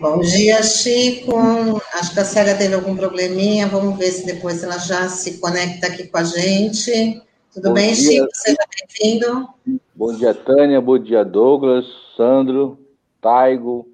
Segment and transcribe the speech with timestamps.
[0.00, 1.36] Bom dia, Chico.
[1.92, 3.68] Acho que a Célia teve algum probleminha.
[3.68, 7.22] Vamos ver se depois ela já se conecta aqui com a gente.
[7.52, 8.22] Tudo Bom bem, dia.
[8.22, 8.28] Chico?
[8.32, 9.48] Seja bem-vindo.
[9.94, 10.80] Bom dia, Tânia.
[10.80, 11.84] Bom dia, Douglas,
[12.16, 12.78] Sandro,
[13.20, 13.93] Taigo.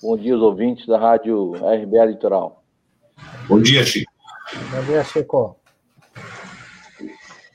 [0.00, 2.62] Bom dia, os ouvintes da Rádio RBA Litoral.
[3.48, 4.12] Bom dia, Chico.
[4.70, 5.56] Bom dia, Chico.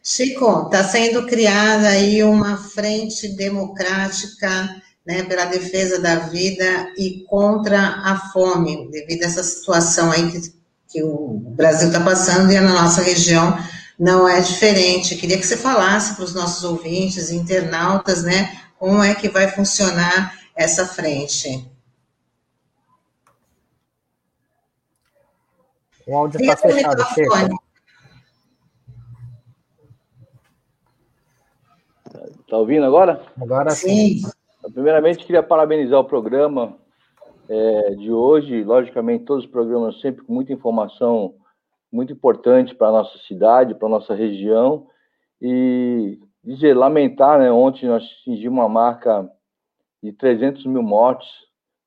[0.04, 4.76] Chico, está sendo criada aí uma frente democrática
[5.06, 10.54] né, pela defesa da vida e contra a fome, devido a essa situação aí que,
[10.90, 13.58] que o Brasil está passando e na nossa região
[13.98, 15.16] não é diferente.
[15.16, 20.38] Queria que você falasse para os nossos ouvintes, internautas, né, como é que vai funcionar
[20.54, 21.72] essa frente.
[26.08, 27.02] O áudio está fechado,
[32.42, 33.22] Está ouvindo agora?
[33.42, 34.20] Agora sim.
[34.20, 34.72] sim.
[34.74, 36.78] Primeiramente, queria parabenizar o programa
[37.50, 38.64] é, de hoje.
[38.64, 41.36] Logicamente, todos os programas sempre com muita informação
[41.92, 44.88] muito importante para a nossa cidade, para a nossa região.
[45.42, 49.30] E dizer, lamentar, né, ontem nós atingimos uma marca
[50.02, 51.30] de 300 mil mortes,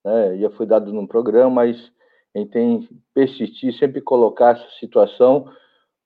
[0.04, 1.92] né, já foi dado no programa, mas
[2.38, 5.50] gente tem que persistir, sempre colocar essa situação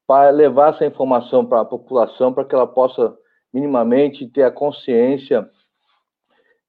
[0.06, 3.16] para levar essa informação para a população, para que ela possa
[3.52, 5.48] minimamente ter a consciência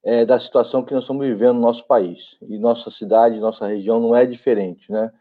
[0.03, 2.19] é, da situação que nós estamos vivendo no nosso país.
[2.41, 5.11] E nossa cidade, nossa região não é diferente, né?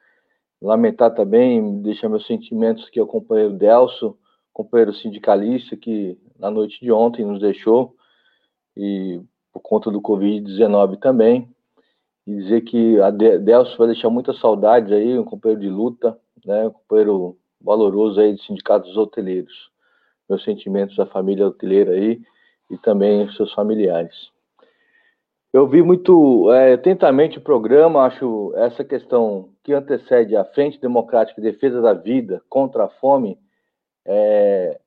[0.61, 4.19] Lamentar também, deixar meus sentimentos que o companheiro Delso,
[4.53, 7.95] companheiro sindicalista, que na noite de ontem nos deixou,
[8.77, 9.21] e
[9.53, 11.49] por conta do Covid-19 também,
[12.27, 16.67] e dizer que a Delso vai deixar muitas saudades aí, um companheiro de luta, né,
[16.67, 19.71] um companheiro valoroso aí de sindicatos hoteleiros.
[20.29, 22.21] Meus sentimentos à família hoteleira aí
[22.71, 24.31] e também aos seus familiares.
[25.53, 31.41] Eu vi muito é, atentamente o programa, acho essa questão que antecede a Frente Democrática
[31.41, 33.37] de Defesa da Vida contra a Fome,
[34.07, 34.79] é,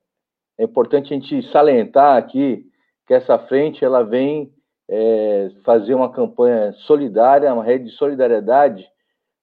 [0.58, 2.66] é importante a gente salientar aqui
[3.06, 4.53] que essa frente ela vem
[4.88, 8.86] é, fazer uma campanha solidária, uma rede de solidariedade,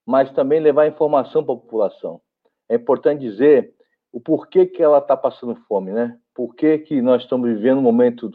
[0.06, 2.20] mas também levar informação para a população.
[2.68, 3.74] É importante dizer
[4.12, 6.16] o porquê que ela está passando fome, né?
[6.34, 8.30] Por que, que nós estamos vivendo um momento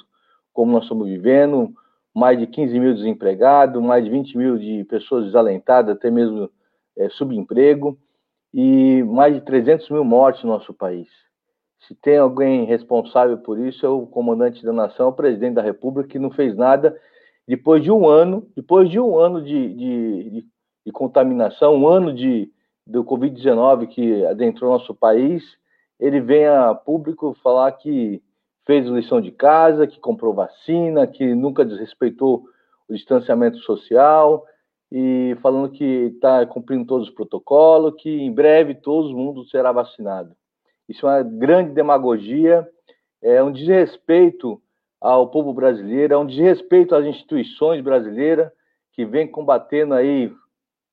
[0.53, 1.71] como nós estamos vivendo,
[2.15, 6.49] mais de 15 mil desempregados, mais de 20 mil de pessoas desalentadas, até mesmo
[6.97, 7.95] é, subemprego,
[8.51, 11.07] e mais de 300 mil mortes no nosso país.
[11.79, 16.09] Se tem alguém responsável por isso, é o comandante da nação, o presidente da República,
[16.09, 16.97] que não fez nada
[17.47, 20.47] depois de um ano, depois de um ano de, de, de,
[20.85, 22.51] de contaminação, um ano de,
[22.85, 25.43] do Covid-19 que adentrou nosso país,
[25.97, 28.21] ele vem a público falar que
[28.65, 32.43] fez lição de casa, que comprou vacina, que nunca desrespeitou
[32.87, 34.45] o distanciamento social
[34.91, 40.35] e falando que está cumprindo todos os protocolos, que em breve todo mundo será vacinado.
[40.87, 42.67] Isso é uma grande demagogia,
[43.21, 44.61] é um desrespeito
[44.99, 48.51] ao povo brasileiro, é um desrespeito às instituições brasileiras
[48.93, 50.33] que vem combatendo aí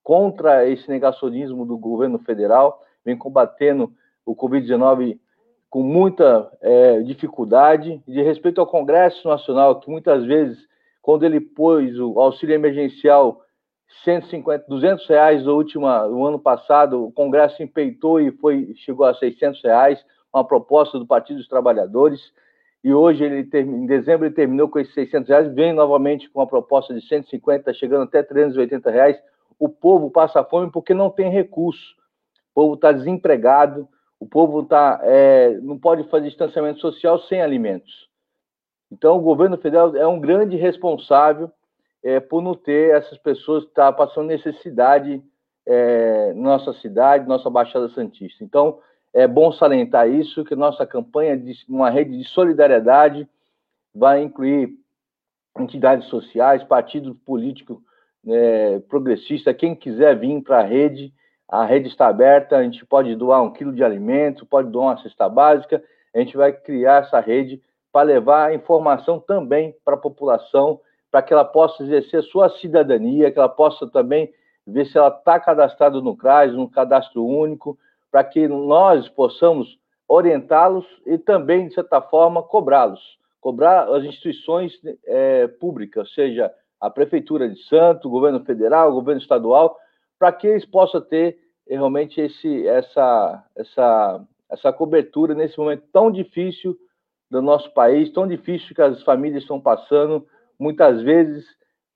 [0.03, 3.93] contra esse negacionismo do governo federal, vem combatendo
[4.27, 5.19] o Covid-19
[5.71, 10.59] com muita é, dificuldade, de respeito ao Congresso Nacional, que muitas vezes,
[11.03, 13.44] quando ele pôs o auxílio emergencial
[14.03, 19.15] 150, 200 reais no, último, no ano passado, o Congresso empeitou e foi, chegou a
[19.15, 22.21] 600 reais, uma proposta do Partido dos Trabalhadores,
[22.84, 26.47] e hoje, ele em dezembro, ele terminou com esses 600 reais, vem novamente com uma
[26.47, 29.19] proposta de 150, chegando até 380 reais.
[29.59, 31.94] O povo passa fome porque não tem recurso,
[32.50, 33.88] o povo está desempregado,
[34.21, 38.06] o povo tá, é, não pode fazer distanciamento social sem alimentos.
[38.93, 41.50] Então, o governo federal é um grande responsável
[42.05, 45.23] é, por não ter essas pessoas que tá passando necessidade
[45.67, 48.45] é, nossa cidade, nossa Baixada Santista.
[48.45, 48.79] Então,
[49.15, 53.27] é bom salientar isso, que nossa campanha de uma rede de solidariedade
[53.95, 54.77] vai incluir
[55.59, 57.79] entidades sociais, partidos políticos
[58.27, 61.12] é, progressistas, quem quiser vir para a rede,
[61.49, 65.03] a rede está aberta, a gente pode doar um quilo de alimento, pode doar uma
[65.03, 65.83] cesta básica,
[66.15, 67.62] a gente vai criar essa rede
[67.93, 70.81] para levar informação também para a população,
[71.14, 74.34] para que ela possa exercer sua cidadania, que ela possa também
[74.66, 77.78] ver se ela está cadastrada no CRAS, no cadastro único,
[78.11, 79.78] para que nós possamos
[80.08, 83.00] orientá-los e também, de certa forma, cobrá-los.
[83.40, 84.72] Cobrar as instituições
[85.06, 89.78] é, públicas, seja a Prefeitura de Santo, o governo federal, o governo estadual,
[90.19, 91.38] para que eles possam ter
[91.69, 94.20] eh, realmente esse, essa, essa,
[94.50, 96.76] essa cobertura nesse momento tão difícil
[97.31, 100.26] do nosso país, tão difícil que as famílias estão passando,
[100.59, 101.45] muitas vezes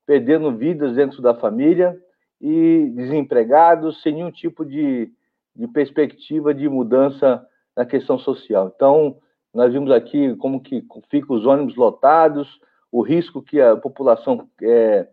[0.05, 1.95] perdendo vidas dentro da família
[2.41, 5.11] e desempregados, sem nenhum tipo de,
[5.55, 7.45] de perspectiva de mudança
[7.75, 8.71] na questão social.
[8.75, 9.17] Então,
[9.53, 12.59] nós vimos aqui como que ficam os ônibus lotados,
[12.91, 15.07] o risco que a população é,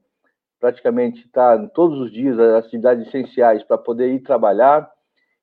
[0.58, 4.90] praticamente está todos os dias as atividades essenciais para poder ir trabalhar,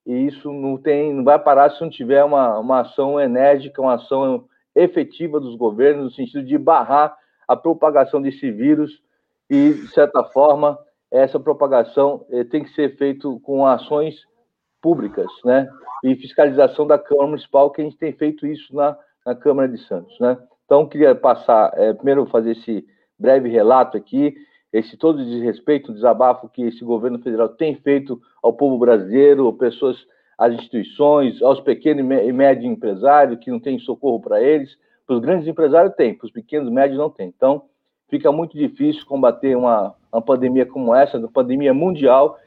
[0.06, 3.94] e isso não tem, não vai parar se não tiver uma, uma ação enérgica, uma
[3.94, 4.46] ação
[4.76, 7.16] efetiva dos governos no sentido de barrar
[7.54, 9.02] a propagação desse vírus
[9.50, 10.78] e, de certa forma,
[11.12, 14.16] essa propagação eh, tem que ser feito com ações
[14.82, 15.70] públicas, né?
[16.04, 19.78] E fiscalização da Câmara Municipal, que a gente tem feito isso na, na Câmara de
[19.86, 20.38] Santos, né?
[20.66, 22.86] Então, queria passar, é, primeiro, fazer esse
[23.18, 24.36] breve relato aqui,
[24.72, 29.54] esse todo o desrespeito, o desabafo que esse governo federal tem feito ao povo brasileiro,
[29.54, 29.98] pessoas,
[30.38, 34.76] às instituições, aos pequenos e médios empresários que não têm socorro para eles.
[35.06, 37.28] Para os grandes empresários tem, para os pequenos médios não tem.
[37.28, 37.64] Então,
[38.10, 42.38] fica muito difícil combater uma, uma pandemia como essa, uma pandemia mundial,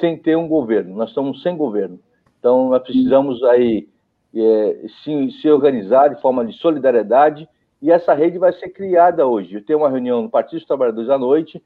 [0.00, 0.96] sem ter um governo.
[0.96, 1.98] Nós estamos sem governo.
[2.38, 3.88] Então, nós precisamos aí
[4.34, 7.48] é, se, se organizar de forma de solidariedade
[7.82, 9.54] e essa rede vai ser criada hoje.
[9.54, 11.62] Eu tenho uma reunião no Partido dos Trabalhadores à noite,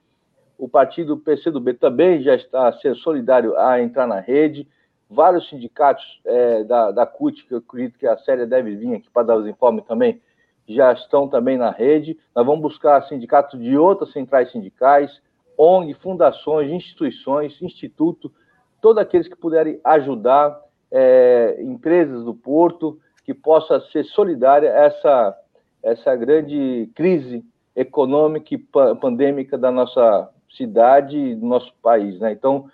[0.57, 4.69] o partido PCdoB também já está a ser solidário a entrar na rede,
[5.11, 9.11] vários sindicatos é, da, da CUT, que eu acredito que a Série deve vir aqui
[9.11, 10.21] para dar os informes também,
[10.69, 12.19] já estão também na rede.
[12.35, 15.21] Nós vamos buscar sindicatos de outras centrais sindicais,
[15.57, 18.33] ONG, fundações, instituições, instituto,
[18.81, 25.41] todos aqueles que puderem ajudar, é, empresas do Porto, que possa ser solidária a essa
[25.83, 27.45] essa grande crise
[27.77, 32.33] econômica e pandêmica da nossa cidade e do nosso país, né?
[32.33, 32.71] Então,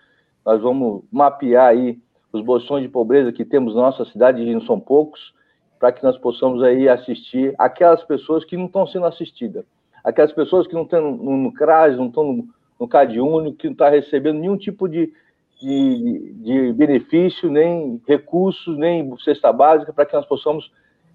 [0.47, 1.99] nós vamos mapear aí
[2.33, 5.35] os bolsões de pobreza que temos na nossa cidade, e não são poucos,
[5.81, 9.65] para que nós possamos aí assistir aquelas pessoas que não estão sendo assistidas,
[10.05, 12.49] aquelas pessoas que não estão no, no CRAS, não estão no,
[12.79, 15.11] no que não estão tá recebendo nenhum tipo de,
[15.59, 20.71] de, de benefício, nem recursos, nem cesta básica, para que nós possamos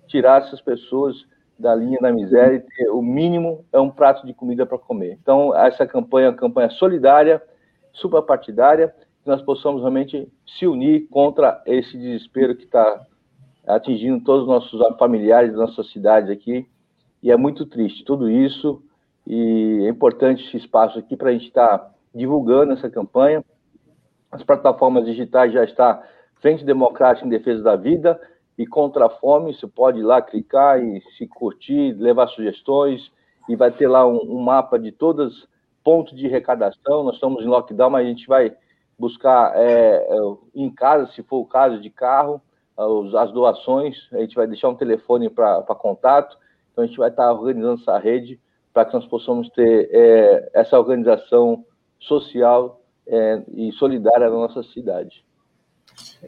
[0.07, 1.15] tirar essas pessoas
[1.57, 5.17] da linha da miséria e ter o mínimo é um prato de comida para comer.
[5.21, 7.41] Então, essa campanha é uma campanha solidária,
[7.93, 10.27] suprapartidária, que nós possamos realmente
[10.57, 13.05] se unir contra esse desespero que está
[13.67, 16.67] atingindo todos os nossos familiares da nossa cidade aqui.
[17.21, 18.83] E é muito triste tudo isso,
[19.25, 23.43] e é importante esse espaço aqui para a gente estar tá divulgando essa campanha.
[24.31, 25.99] As plataformas digitais já estão
[26.41, 28.19] Frente Democrática em Defesa da Vida,
[28.57, 33.11] e contra a fome, você pode ir lá clicar e se curtir, levar sugestões,
[33.49, 35.47] e vai ter lá um, um mapa de todos
[35.83, 37.03] pontos de arrecadação.
[37.03, 38.55] Nós estamos em lockdown, mas a gente vai
[38.97, 40.17] buscar é, é
[40.55, 42.41] em casa, se for o caso de carro,
[42.77, 46.37] as doações, a gente vai deixar um telefone para contato,
[46.71, 48.39] então a gente vai estar organizando essa rede
[48.73, 51.65] para que nós possamos ter é, essa organização
[51.99, 55.23] social é, e solidária na nossa cidade.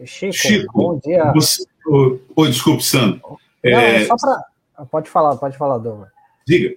[0.06, 1.30] Chico, Chico bom dia.
[1.34, 1.64] Você...
[2.36, 3.20] Oi, desculpe, Sandro.
[3.62, 4.04] Não, é...
[4.04, 4.86] só para.
[4.86, 6.08] Pode falar, pode falar, Douglas.
[6.46, 6.76] Diga.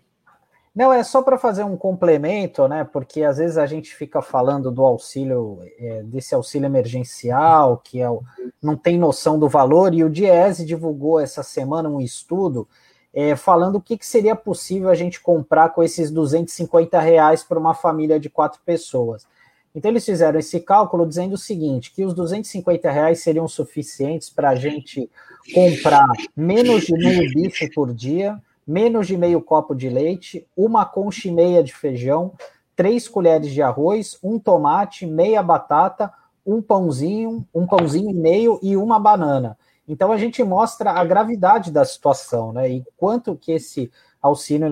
[0.74, 2.86] Não, é só para fazer um complemento, né?
[2.86, 8.10] Porque às vezes a gente fica falando do auxílio, é, desse auxílio emergencial, que é
[8.10, 8.24] o,
[8.64, 12.68] não tem noção do valor, e o Diese divulgou essa semana um estudo
[13.14, 17.60] é, falando o que, que seria possível a gente comprar com esses 250 reais para
[17.60, 19.28] uma família de quatro pessoas.
[19.76, 24.50] Então, eles fizeram esse cálculo dizendo o seguinte: que os 250 reais seriam suficientes para
[24.50, 25.10] a gente
[25.54, 28.40] comprar menos de meio bife por dia,
[28.72, 32.34] menos de meio copo de leite, uma concha e meia de feijão,
[32.76, 36.12] três colheres de arroz, um tomate, meia batata,
[36.46, 39.58] um pãozinho, um pãozinho e meio e uma banana.
[39.88, 42.70] Então a gente mostra a gravidade da situação, né?
[42.70, 44.70] E quanto que esse auxílio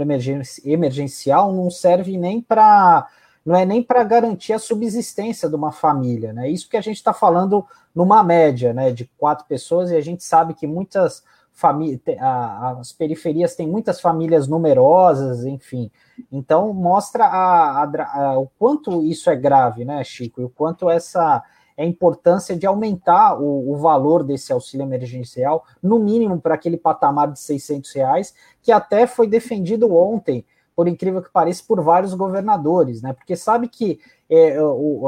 [0.63, 3.07] emergencial não serve nem para
[3.45, 6.49] não é nem para garantir a subsistência de uma família, né?
[6.49, 7.65] Isso que a gente está falando
[7.95, 11.23] numa média, né, de quatro pessoas, e a gente sabe que muitas
[11.59, 15.91] famílias, as periferias têm muitas famílias numerosas, enfim.
[16.31, 20.89] Então mostra a, a, a, o quanto isso é grave, né, Chico, e o quanto
[20.89, 21.43] essa
[21.75, 26.77] é a importância de aumentar o, o valor desse auxílio emergencial, no mínimo para aquele
[26.77, 32.13] patamar de 600 reais, que até foi defendido ontem por incrível que pareça, por vários
[32.13, 33.11] governadores, né?
[33.11, 33.99] Porque sabe que
[34.29, 34.57] é,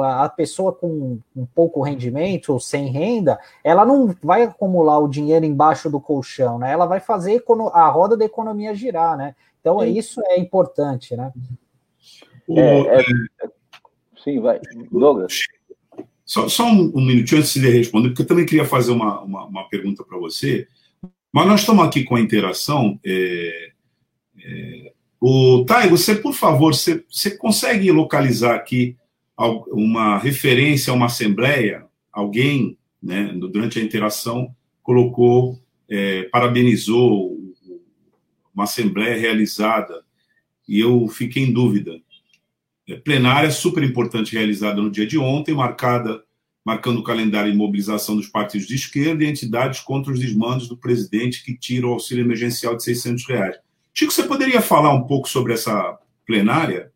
[0.04, 5.46] a pessoa com um pouco rendimento ou sem renda, ela não vai acumular o dinheiro
[5.46, 6.72] embaixo do colchão, né?
[6.72, 9.36] Ela vai fazer a roda da economia girar, né?
[9.60, 11.32] Então isso é importante, né?
[12.50, 13.04] É, é,
[14.24, 14.60] sim, vai.
[14.92, 15.42] Douglas.
[16.26, 19.46] Só, só um, um minutinho antes de responder, porque eu também queria fazer uma, uma,
[19.46, 20.68] uma pergunta para você.
[21.32, 23.00] Mas nós estamos aqui com a interação.
[23.06, 23.70] É,
[24.44, 28.98] é, o Thay, você, por favor, você, você consegue localizar aqui
[29.68, 31.86] uma referência a uma assembleia?
[32.12, 37.38] Alguém, né, durante a interação, colocou, é, parabenizou
[38.54, 40.04] uma assembleia realizada
[40.68, 42.00] e eu fiquei em dúvida.
[42.88, 46.24] É, plenária super importante realizada no dia de ontem, marcada
[46.64, 50.78] marcando o calendário de mobilização dos partidos de esquerda e entidades contra os desmandos do
[50.78, 53.56] presidente que tira o auxílio emergencial de 600 reais.
[53.94, 56.91] Chico, você poderia falar um pouco sobre essa plenária?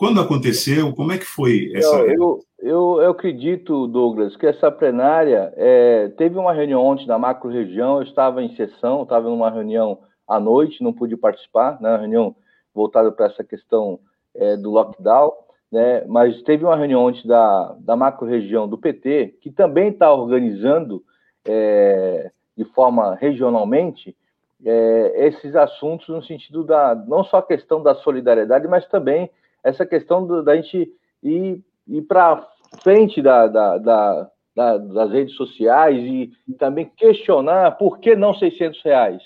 [0.00, 0.94] Quando aconteceu?
[0.94, 1.94] Como é que foi essa...
[1.98, 5.52] Eu, eu, eu, acredito, Douglas, que essa plenária...
[5.54, 10.40] É, teve uma reunião ontem na macro-região, eu estava em sessão, estava numa reunião à
[10.40, 12.34] noite, não pude participar, né, reunião
[12.74, 14.00] voltada para essa questão
[14.34, 15.34] é, do lockdown,
[15.70, 21.04] né, mas teve uma reunião ontem da, da macro-região do PT, que também está organizando
[21.46, 24.16] é, de forma regionalmente
[24.64, 29.28] é, esses assuntos no sentido da não só a questão da solidariedade, mas também
[29.62, 32.46] essa questão do, da gente ir, ir para
[32.82, 39.22] frente da, da, da, das redes sociais e, também questionar por que não 600 reais,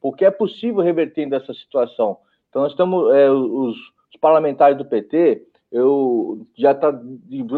[0.00, 2.18] porque é possível reverter dessa situação.
[2.48, 6.88] Então, nós estamos, é, os, os, parlamentares do PT, eu já está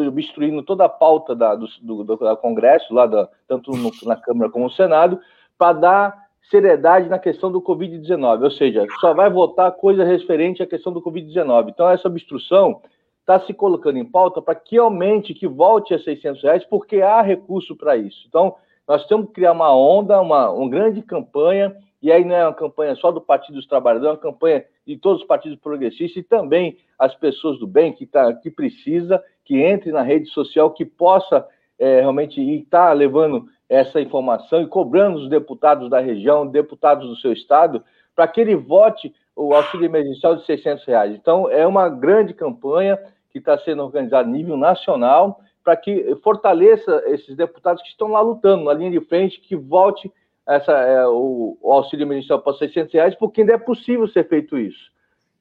[0.09, 4.51] obstruindo toda a pauta da, do, do, do Congresso, lá da, tanto no, na Câmara
[4.51, 5.21] como no Senado,
[5.57, 10.67] para dar seriedade na questão do Covid-19, ou seja, só vai votar coisa referente à
[10.67, 11.71] questão do Covid-19.
[11.71, 12.81] Então, essa obstrução
[13.21, 17.21] está se colocando em pauta para que aumente, que volte a 600 reais, porque há
[17.21, 18.25] recurso para isso.
[18.29, 18.57] Então,
[18.89, 22.55] nós temos que criar uma onda, uma, uma grande campanha, e aí não é uma
[22.55, 26.27] campanha só do Partido dos Trabalhadores, é uma campanha de todos os partidos progressistas e
[26.27, 30.85] também as pessoas do bem que, tá, que precisa, que entre na rede social, que
[30.85, 31.47] possa
[31.79, 37.15] é, realmente estar tá levando essa informação e cobrando os deputados da região, deputados do
[37.17, 37.85] seu estado,
[38.17, 41.15] para que ele vote o auxílio emergencial de 600 reais.
[41.15, 42.99] Então, é uma grande campanha
[43.31, 48.21] que está sendo organizada a nível nacional para que fortaleça esses deputados que estão lá
[48.21, 50.13] lutando, na linha de frente, que vote
[50.47, 54.59] essa, é, o, o, auxílio emergencial para 600 reais, porque ainda é possível ser feito
[54.59, 54.91] isso.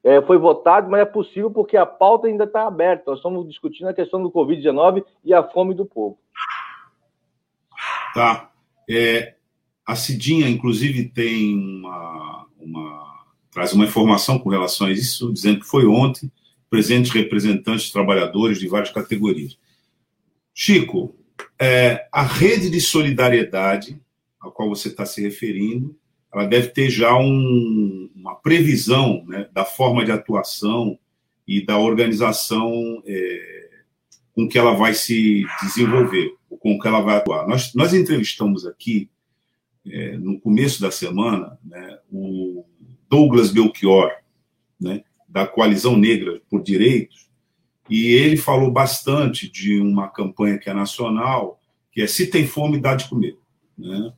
[0.04, 3.04] É, foi votado, mas é possível porque a pauta ainda está aberta.
[3.08, 6.16] Nós estamos discutindo a questão do Covid-19 e a fome do povo.
[8.14, 8.50] Tá.
[8.88, 9.34] É,
[9.86, 15.66] a Cidinha, inclusive, tem uma, uma, traz uma informação com relação a isso, dizendo que
[15.66, 16.30] foi ontem
[16.68, 19.58] presentes representantes trabalhadores de várias categorias.
[20.54, 21.16] Chico,
[21.58, 24.00] é, a rede de solidariedade
[24.40, 25.94] a qual você está se referindo,
[26.32, 30.98] ela deve ter já um, uma previsão né, da forma de atuação
[31.46, 33.70] e da organização é,
[34.32, 37.48] com que ela vai se desenvolver, com que ela vai atuar.
[37.48, 39.10] Nós, nós entrevistamos aqui,
[39.84, 42.64] é, no começo da semana, né, o
[43.08, 44.12] Douglas Belchior,
[44.78, 47.28] né, da Coalizão Negra por Direitos,
[47.88, 52.78] e ele falou bastante de uma campanha que é nacional, que é Se Tem Fome,
[52.78, 53.36] Dá de Comer,
[53.76, 54.12] né,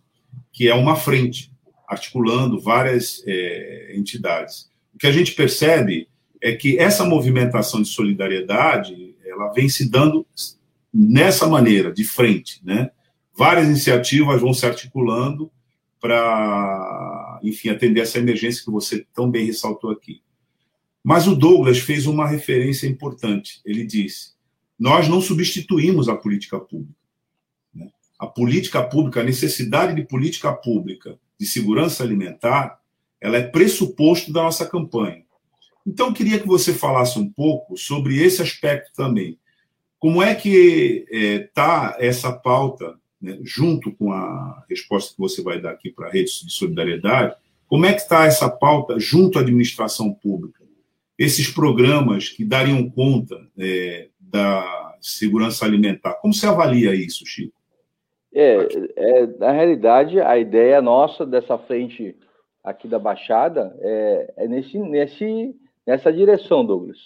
[0.52, 1.50] que é uma frente,
[1.88, 4.68] articulando várias é, entidades.
[4.92, 6.08] O que a gente percebe
[6.40, 10.26] é que essa movimentação de solidariedade ela vem se dando
[10.92, 12.90] nessa maneira, de frente, né?
[13.34, 15.50] Várias iniciativas vão se articulando
[16.00, 20.20] para, enfim, atender essa emergência que você tão bem ressaltou aqui.
[21.02, 23.60] Mas o Douglas fez uma referência importante.
[23.64, 24.32] Ele disse:
[24.78, 26.98] nós não substituímos a política pública.
[27.74, 27.88] Né?
[28.18, 32.80] A política pública, a necessidade de política pública de segurança alimentar,
[33.20, 35.22] ela é pressuposto da nossa campanha.
[35.86, 39.38] Então, eu queria que você falasse um pouco sobre esse aspecto também.
[40.02, 45.60] Como é que está é, essa pauta, né, junto com a resposta que você vai
[45.60, 47.36] dar aqui para a rede de solidariedade,
[47.68, 50.64] como é que está essa pauta junto à administração pública?
[51.16, 56.14] Esses programas que dariam conta é, da segurança alimentar.
[56.14, 57.54] Como você avalia isso, Chico?
[58.34, 58.56] É,
[58.96, 62.16] é, na realidade, a ideia nossa dessa frente
[62.64, 65.54] aqui da Baixada é, é nesse, nesse,
[65.86, 66.98] nessa direção, Douglas.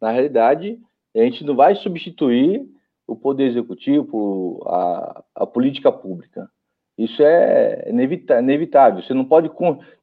[0.00, 0.80] Na realidade,
[1.14, 2.64] a gente não vai substituir
[3.06, 6.48] o poder executivo, a, a política pública.
[6.96, 9.02] Isso é inevitável.
[9.02, 9.50] Você não pode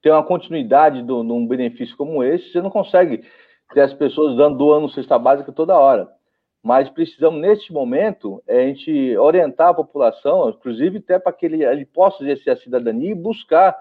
[0.02, 3.24] ter uma continuidade de um benefício como esse, você não consegue
[3.74, 6.10] ter as pessoas dando, doando cesta básica toda hora.
[6.64, 11.86] Mas precisamos, neste momento, a gente orientar a população, inclusive até para que ele, ele
[11.86, 13.78] possa exercer a cidadania e buscar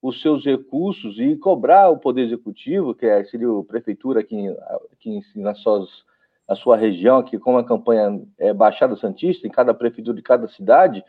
[0.00, 4.48] os seus recursos e cobrar o Poder Executivo, que é, seria a Prefeitura aqui,
[4.92, 5.88] aqui nas suas,
[6.52, 10.46] na sua região, aqui como a campanha é Baixada Santista, em cada prefeitura de cada
[10.48, 11.02] cidade,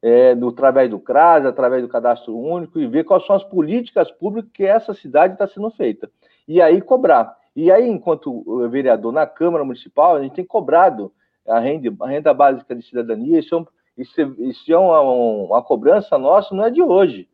[0.00, 4.10] é, do, através do CRAS, através do Cadastro Único, e ver quais são as políticas
[4.12, 6.08] públicas que essa cidade está sendo feita.
[6.46, 7.36] E aí cobrar.
[7.56, 11.12] E aí, enquanto vereador na Câmara Municipal, a gente tem cobrado
[11.48, 13.66] a renda, a renda básica de cidadania, isso é, um,
[13.98, 17.28] isso, é, isso é uma, uma, cobrança nossa, não é de hoje.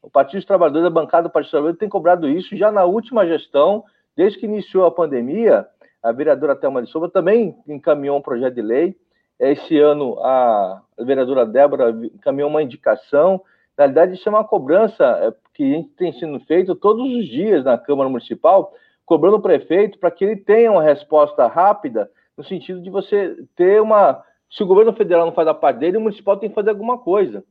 [0.00, 2.84] O Partido dos Trabalhadores, a bancada do Partido dos Trabalhadores, tem cobrado isso já na
[2.84, 3.84] última gestão,
[4.16, 5.66] desde que iniciou a pandemia,
[6.02, 8.96] a vereadora Thelma de Souza também encaminhou um projeto de lei.
[9.38, 13.40] Esse ano, a vereadora Débora encaminhou uma indicação.
[13.76, 17.78] Na realidade, isso é uma cobrança é, que tem sido feito todos os dias na
[17.78, 18.72] Câmara Municipal,
[19.06, 23.80] cobrando o prefeito para que ele tenha uma resposta rápida, no sentido de você ter
[23.80, 24.22] uma.
[24.50, 26.98] Se o governo federal não faz a parte dele, o municipal tem que fazer alguma
[26.98, 27.44] coisa.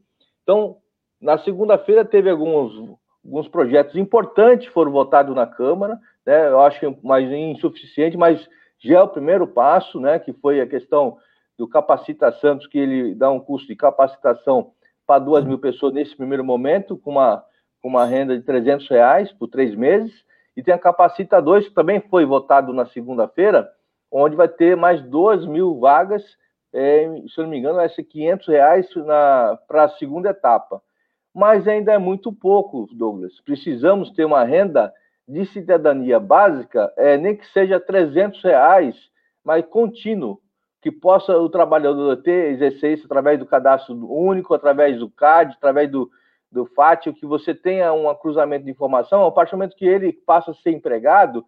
[0.44, 0.78] Então,
[1.22, 5.98] na segunda-feira teve alguns, alguns projetos importantes foram votados na Câmara,
[6.30, 6.48] né?
[6.48, 10.20] Eu acho que mais insuficiente, mas já é o primeiro passo, né?
[10.20, 11.18] Que foi a questão
[11.58, 14.72] do Capacita Santos, que ele dá um curso de capacitação
[15.08, 17.44] para duas mil pessoas nesse primeiro momento, com uma,
[17.82, 20.14] com uma renda de 300 reais por três meses.
[20.56, 23.68] E tem a Capacita 2, que também foi votado na segunda-feira,
[24.12, 26.24] onde vai ter mais duas mil vagas,
[26.72, 28.88] é, se eu não me engano, vai ser 500 reais
[29.68, 30.80] para a segunda etapa
[31.34, 33.40] mas ainda é muito pouco, Douglas.
[33.42, 34.92] Precisamos ter uma renda
[35.30, 38.96] de cidadania básica, é, nem que seja 300 reais,
[39.44, 40.42] mas contínuo,
[40.82, 45.92] que possa o trabalhador ter, exercer isso através do cadastro único, através do CAD, através
[45.92, 46.10] do,
[46.52, 50.12] do FAT, que você tenha um cruzamento de informação, a partir do momento que ele
[50.12, 51.46] passa a ser empregado,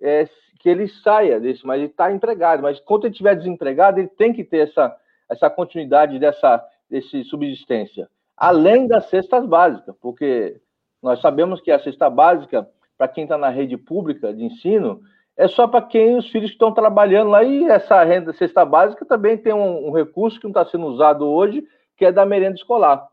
[0.00, 0.28] é,
[0.60, 4.32] que ele saia desse, mas ele está empregado, mas quando ele estiver desempregado, ele tem
[4.32, 4.96] que ter essa,
[5.28, 8.08] essa continuidade dessa desse subsistência.
[8.36, 10.60] Além das cestas básicas, porque
[11.02, 15.00] nós sabemos que a cesta básica, para quem está na rede pública de ensino,
[15.36, 19.36] é só para quem os filhos estão trabalhando lá, e essa renda cesta básica também
[19.36, 23.06] tem um, um recurso que não está sendo usado hoje, que é da merenda escolar.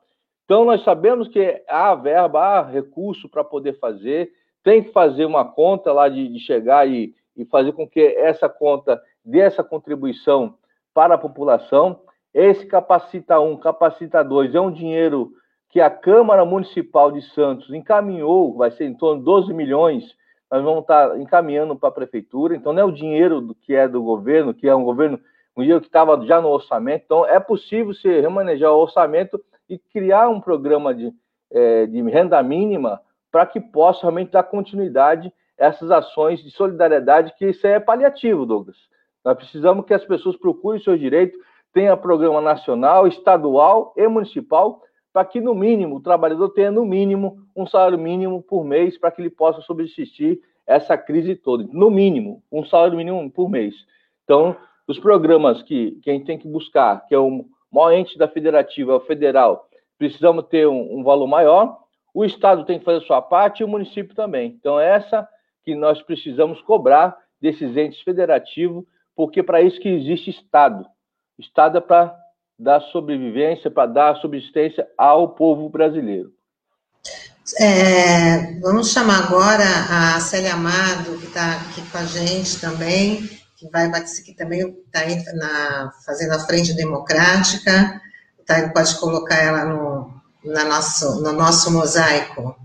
[0.45, 4.31] Então, nós sabemos que há verba, há recurso para poder fazer,
[4.63, 8.47] tem que fazer uma conta lá de, de chegar e, e fazer com que essa
[8.47, 10.55] conta dê essa contribuição
[10.93, 12.01] para a população.
[12.33, 15.31] Esse Capacita 1, Capacita 2 é um dinheiro
[15.71, 20.03] que a Câmara Municipal de Santos encaminhou, vai ser em torno de 12 milhões,
[20.51, 24.03] nós vamos estar encaminhando para a Prefeitura, então não é o dinheiro que é do
[24.03, 25.17] governo, que é um governo,
[25.55, 29.79] um dinheiro que estava já no orçamento, então é possível se remanejar o orçamento e
[29.79, 31.13] criar um programa de,
[31.49, 37.33] é, de renda mínima para que possa realmente dar continuidade a essas ações de solidariedade,
[37.37, 38.75] que isso é paliativo, Douglas.
[39.23, 41.39] Nós precisamos que as pessoas procurem seus direitos,
[41.71, 44.81] tenha programa nacional, estadual e municipal,
[45.13, 49.11] para que, no mínimo, o trabalhador tenha, no mínimo, um salário mínimo por mês, para
[49.11, 51.67] que ele possa subsistir essa crise toda.
[51.71, 53.75] No mínimo, um salário mínimo por mês.
[54.23, 54.55] Então,
[54.87, 58.27] os programas que, que a gente tem que buscar, que é o maior ente da
[58.27, 61.79] federativa, é o federal, precisamos ter um, um valor maior,
[62.13, 64.55] o Estado tem que fazer sua parte e o município também.
[64.59, 65.27] Então, é essa
[65.63, 70.85] que nós precisamos cobrar desses entes federativos, porque para isso que existe Estado.
[71.37, 72.15] Estado é para
[72.61, 76.31] dar sobrevivência, para dar subsistência ao povo brasileiro.
[77.59, 83.67] É, vamos chamar agora a Célia Amado, que está aqui com a gente também, que
[83.69, 83.91] vai
[84.23, 87.99] que também está aí na, fazendo a frente democrática.
[88.45, 90.13] Tá, pode colocar ela no,
[90.45, 92.55] na nosso, no nosso mosaico.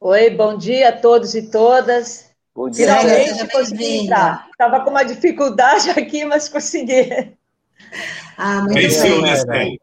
[0.00, 2.30] Oi, bom dia a todos e todas.
[2.54, 2.86] Bom dia.
[2.86, 4.48] Finalmente consegui entrar.
[4.50, 7.36] Estava com uma dificuldade aqui, mas consegui.
[8.36, 9.76] Ah, muito Venceu, né,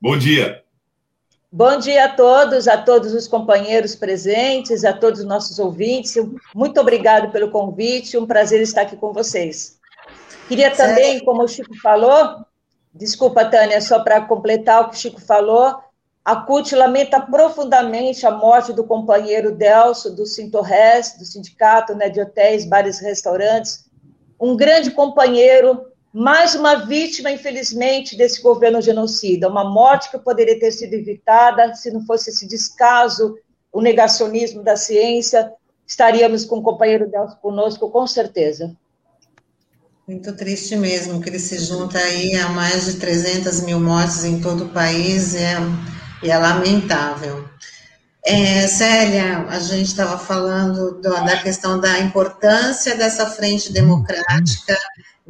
[0.00, 0.62] Bom dia.
[1.52, 6.14] Bom dia a todos, a todos os companheiros presentes, a todos os nossos ouvintes.
[6.54, 9.78] Muito obrigado pelo convite, um prazer estar aqui com vocês.
[10.48, 12.44] Queria também, como o Chico falou,
[12.94, 15.76] desculpa, Tânia, só para completar o que o Chico falou,
[16.24, 22.20] a CUT lamenta profundamente a morte do companheiro Delso, do Sintorres, do Sindicato né, de
[22.20, 23.90] Hotéis, Bares e Restaurantes,
[24.40, 30.72] um grande companheiro, mais uma vítima, infelizmente, desse governo genocida, uma morte que poderia ter
[30.72, 33.36] sido evitada se não fosse esse descaso,
[33.72, 35.52] o negacionismo da ciência,
[35.86, 38.76] estaríamos com o companheiro Delso conosco, com certeza.
[40.06, 44.40] Muito triste mesmo, que ele se junta aí a mais de 300 mil mortes em
[44.40, 45.56] todo o país, é
[46.22, 47.48] e é lamentável.
[48.24, 54.76] É, Célia, a gente estava falando do, da questão da importância dessa frente democrática,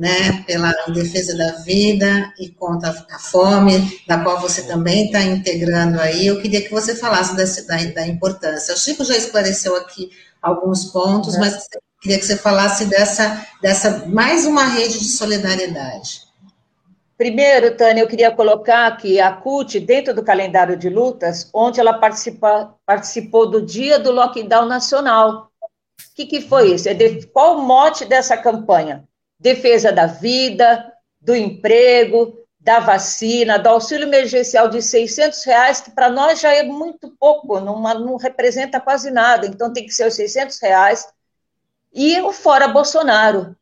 [0.00, 6.00] né, pela defesa da vida e contra a fome, da qual você também está integrando
[6.00, 6.26] aí.
[6.26, 8.74] Eu queria que você falasse dessa, da, da, importância.
[8.74, 10.10] O Chico já esclareceu aqui
[10.40, 11.40] alguns pontos, uhum.
[11.40, 11.68] mas
[12.00, 16.22] queria que você falasse dessa, dessa mais uma rede de solidariedade.
[17.18, 21.92] Primeiro, Tânia, eu queria colocar que a CUT, dentro do calendário de lutas, onde ela
[21.92, 25.50] participa, participou do dia do lockdown nacional.
[26.10, 26.88] O que, que foi isso?
[26.88, 29.06] É de, qual o mote dessa campanha?
[29.40, 36.10] Defesa da vida, do emprego, da vacina, do auxílio emergencial de 600 reais, que para
[36.10, 40.14] nós já é muito pouco, não, não, representa quase nada, então tem que ser os
[40.14, 41.08] 600 reais.
[41.92, 43.56] E o fora Bolsonaro.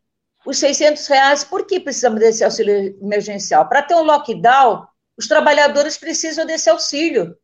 [0.44, 3.68] Os 600 reais, por que precisamos desse auxílio emergencial?
[3.68, 4.86] Para ter um lockdown,
[5.16, 7.36] os trabalhadores precisam desse auxílio.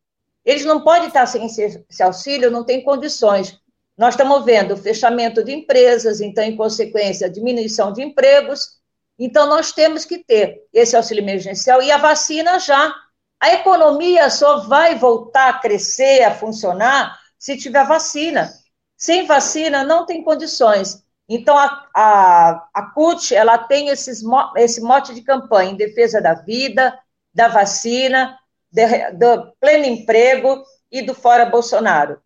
[0.43, 3.59] Eles não podem estar sem esse auxílio, não têm condições.
[3.97, 8.79] Nós estamos vendo fechamento de empresas, então, em consequência, diminuição de empregos.
[9.17, 12.93] Então, nós temos que ter esse auxílio emergencial e a vacina já.
[13.39, 18.51] A economia só vai voltar a crescer, a funcionar, se tiver vacina.
[18.97, 21.03] Sem vacina, não tem condições.
[21.27, 24.21] Então, a, a, a CUT ela tem esses,
[24.57, 26.97] esse mote de campanha em defesa da vida,
[27.33, 28.37] da vacina,
[28.71, 32.21] de, do pleno emprego e do fora Bolsonaro.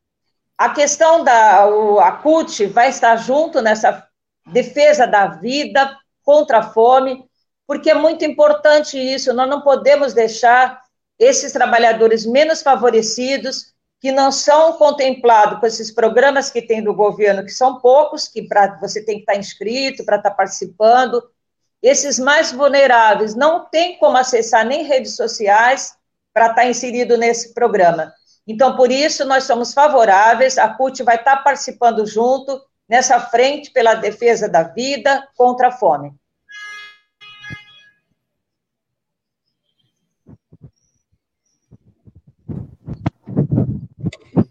[0.59, 4.05] A questão da o, a CUT vai estar junto nessa
[4.45, 7.23] defesa da vida contra a fome,
[7.65, 9.31] porque é muito importante isso.
[9.33, 10.81] Nós não podemos deixar
[11.17, 17.45] esses trabalhadores menos favorecidos, que não são contemplados com esses programas que tem do governo,
[17.45, 21.23] que são poucos, que pra, você tem que estar inscrito para estar participando.
[21.81, 25.95] Esses mais vulneráveis não têm como acessar nem redes sociais
[26.33, 28.13] para estar inserido nesse programa.
[28.49, 32.59] Então, por isso, nós somos favoráveis, a CUT vai estar participando junto
[32.89, 36.15] nessa frente pela defesa da vida contra a fome.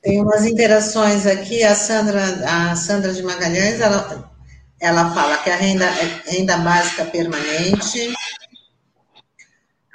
[0.01, 4.33] Tem umas interações aqui, a Sandra, a Sandra de Magalhães, ela,
[4.81, 8.15] ela fala que a renda, é renda básica permanente,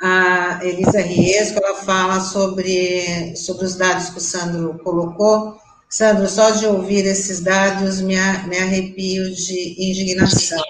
[0.05, 5.57] a Elisa Riesco, ela fala sobre, sobre os dados que o Sandro colocou.
[5.89, 8.15] Sandro, só de ouvir esses dados me,
[8.47, 10.61] me arrepio de indignação.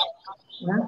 [0.62, 0.88] Né?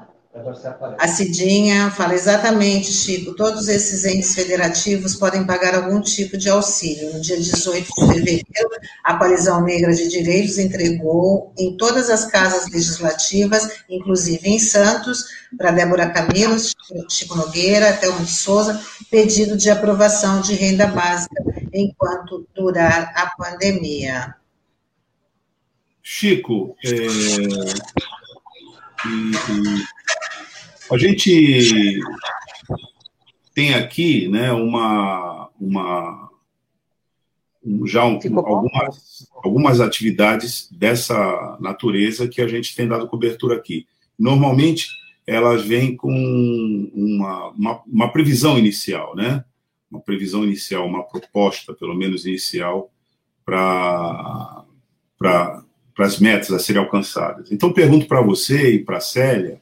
[0.99, 7.13] A Cidinha fala exatamente, Chico, todos esses entes federativos podem pagar algum tipo de auxílio.
[7.13, 8.69] No dia 18 de fevereiro,
[9.05, 15.23] a Coalizão Negra de Direitos entregou em todas as casas legislativas, inclusive em Santos,
[15.57, 16.57] para Débora Camilo,
[17.09, 21.43] Chico Nogueira, Thelma de Souza, pedido de aprovação de renda básica
[21.73, 24.35] enquanto durar a pandemia.
[26.03, 26.89] Chico, é,
[29.07, 29.94] e, e
[30.91, 31.99] a gente
[33.53, 36.29] tem aqui né, uma, uma
[37.85, 43.87] já um, algumas, algumas atividades dessa natureza que a gente tem dado cobertura aqui.
[44.17, 44.87] Normalmente,
[45.25, 46.11] elas vêm com
[46.93, 49.43] uma, uma, uma previsão inicial, né?
[49.89, 52.91] Uma previsão inicial, uma proposta, pelo menos inicial,
[53.43, 54.63] para
[55.97, 57.51] as metas a serem alcançadas.
[57.51, 59.61] Então, pergunto para você e para a Célia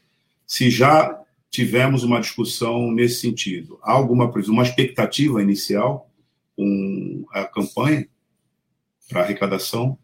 [0.53, 3.79] se já tivemos uma discussão nesse sentido.
[3.81, 6.07] Há alguma uma expectativa inicial
[6.55, 8.07] com a campanha
[9.09, 9.97] para arrecadação?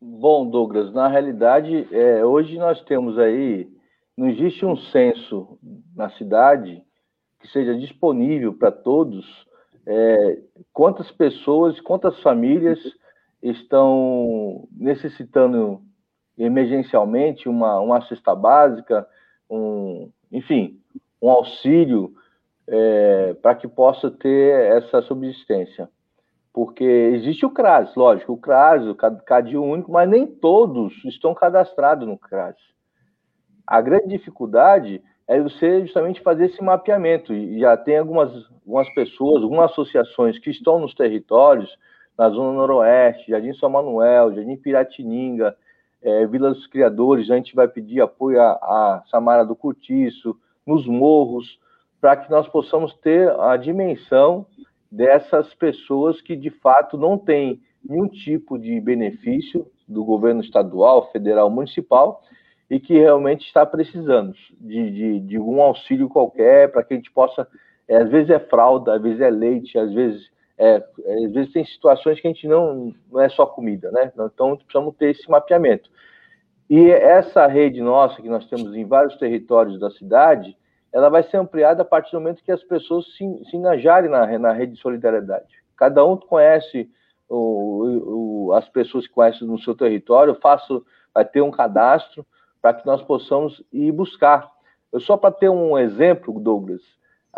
[0.00, 3.68] Bom, Douglas, na realidade, é, hoje nós temos aí,
[4.16, 5.58] não existe um censo
[5.94, 6.82] na cidade
[7.40, 9.26] que seja disponível para todos
[9.86, 10.38] é,
[10.72, 12.78] quantas pessoas, quantas famílias
[13.42, 15.82] estão necessitando
[16.38, 19.06] emergencialmente uma, uma cesta básica,
[19.50, 20.80] um, enfim,
[21.20, 22.12] um auxílio
[22.66, 25.88] é, para que possa ter essa subsistência.
[26.52, 32.06] Porque existe o CRAS, lógico, o CRAS, o CADIO único, mas nem todos estão cadastrados
[32.06, 32.56] no CRAS.
[33.66, 37.34] A grande dificuldade é você justamente fazer esse mapeamento.
[37.34, 38.32] E já tem algumas,
[38.64, 41.70] algumas pessoas, algumas associações que estão nos territórios,
[42.18, 45.54] na Zona Noroeste, Jardim São Manuel, Jardim Piratininga,
[46.02, 50.86] é, Vila dos Criadores, a gente vai pedir apoio à, à Samara do Curtiço, nos
[50.86, 51.58] morros,
[52.00, 54.46] para que nós possamos ter a dimensão
[54.90, 61.50] dessas pessoas que de fato não têm nenhum tipo de benefício do governo estadual, federal,
[61.50, 62.22] municipal
[62.70, 67.10] e que realmente está precisando de, de, de um auxílio qualquer para que a gente
[67.10, 67.48] possa,
[67.88, 71.64] é, às vezes é fralda, às vezes é leite, às vezes é, às vezes tem
[71.64, 74.12] situações que a gente não, não é só comida, né?
[74.14, 75.88] Então precisamos ter esse mapeamento.
[76.68, 80.56] E essa rede nossa, que nós temos em vários territórios da cidade,
[80.92, 84.38] ela vai ser ampliada a partir do momento que as pessoas se, se engajarem na,
[84.38, 85.46] na rede de solidariedade.
[85.76, 86.90] Cada um conhece
[87.28, 92.26] o, o, as pessoas que conhecem no seu território, faço, vai ter um cadastro
[92.60, 94.50] para que nós possamos ir buscar.
[94.92, 96.82] Eu só para ter um exemplo, Douglas,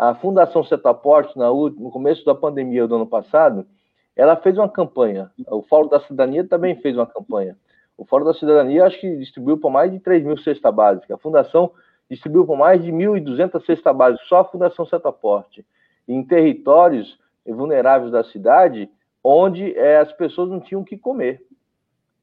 [0.01, 3.67] a Fundação Setaporte, no começo da pandemia do ano passado,
[4.15, 5.29] ela fez uma campanha.
[5.47, 7.55] O Fórum da Cidadania também fez uma campanha.
[7.95, 11.11] O Fórum da Cidadania, acho que distribuiu para mais de 3 mil cestas básicas.
[11.11, 11.69] A Fundação
[12.09, 15.63] distribuiu para mais de 1.200 cestas básicas, só a Fundação Setaporte.
[16.07, 18.89] Em territórios vulneráveis da cidade,
[19.23, 21.43] onde é, as pessoas não tinham o que comer.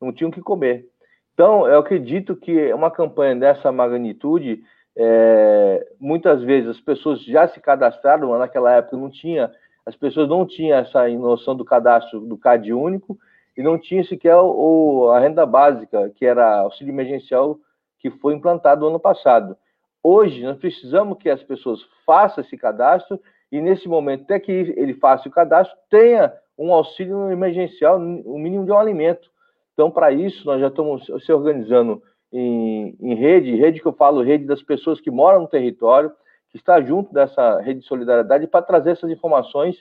[0.01, 0.85] Não tinham o que comer.
[1.33, 4.65] Então, eu acredito que uma campanha dessa magnitude,
[5.01, 9.49] é, muitas vezes as pessoas já se cadastraram, naquela época não tinha,
[9.87, 13.17] as pessoas não tinham essa noção do cadastro do CAD único
[13.57, 17.59] e não tinha sequer o, a renda básica, que era auxílio emergencial,
[18.01, 19.57] que foi implantado no ano passado.
[20.03, 23.21] Hoje, nós precisamos que as pessoas façam esse cadastro
[23.53, 28.65] e, nesse momento, até que ele faça o cadastro, tenha um auxílio emergencial, o mínimo
[28.65, 29.31] de um alimento.
[29.75, 34.23] Então, para isso, nós já estamos se organizando em, em, rede, rede que eu falo,
[34.23, 36.13] rede das pessoas que moram no território,
[36.51, 39.77] que está junto dessa rede de solidariedade para trazer essas informações,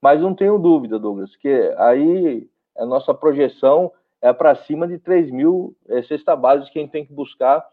[0.00, 5.30] mas não tenho dúvida, Douglas, que aí a nossa projeção é para cima de 3
[5.30, 7.64] mil é, cesta básicas que a gente tem que buscar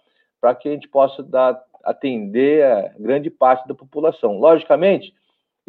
[0.41, 4.39] para que a gente possa dar, atender a grande parte da população.
[4.39, 5.13] Logicamente,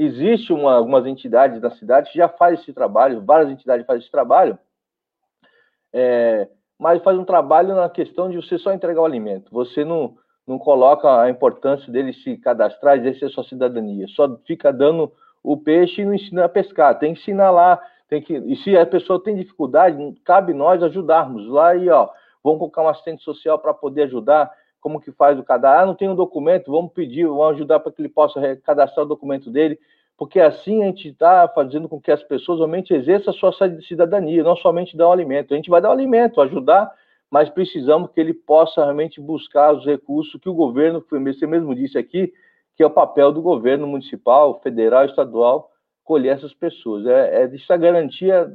[0.02, 4.10] Existe uma, algumas entidades da cidade que já fazem esse trabalho, várias entidades fazem esse
[4.10, 4.58] trabalho,
[5.92, 6.48] é,
[6.80, 9.52] mas faz um trabalho na questão de você só entregar o alimento.
[9.52, 10.14] Você não,
[10.46, 14.06] não coloca a importância dele se cadastrar exercer sua cidadania.
[14.08, 15.12] Só fica dando
[15.42, 16.98] o peixe e não ensina a pescar.
[16.98, 17.78] Tem que ensinar lá.
[18.08, 22.08] Tem que, e se a pessoa tem dificuldade, cabe nós ajudarmos lá e ó,
[22.42, 24.50] vamos colocar um assistente social para poder ajudar.
[24.80, 25.82] Como que faz o cadastro?
[25.82, 29.08] Ah, não tem um documento, vamos pedir, vamos ajudar para que ele possa cadastrar o
[29.08, 29.78] documento dele
[30.20, 34.44] porque assim a gente está fazendo com que as pessoas realmente exerçam a sua cidadania,
[34.44, 35.54] não somente dar o alimento.
[35.54, 36.94] A gente vai dar o alimento, ajudar,
[37.30, 41.96] mas precisamos que ele possa realmente buscar os recursos que o governo, você mesmo disse
[41.96, 42.35] aqui,
[42.76, 45.70] que é o papel do governo municipal, federal, estadual,
[46.04, 47.06] colher essas pessoas.
[47.06, 48.52] É, é isso a garantia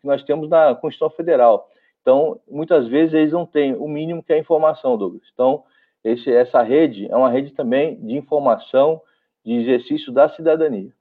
[0.00, 1.68] que nós temos na Constituição Federal.
[2.02, 5.24] Então, muitas vezes eles não têm o mínimo que é a informação, Douglas.
[5.34, 5.64] Então,
[6.04, 9.02] esse, essa rede é uma rede também de informação,
[9.44, 10.92] de exercício da cidadania.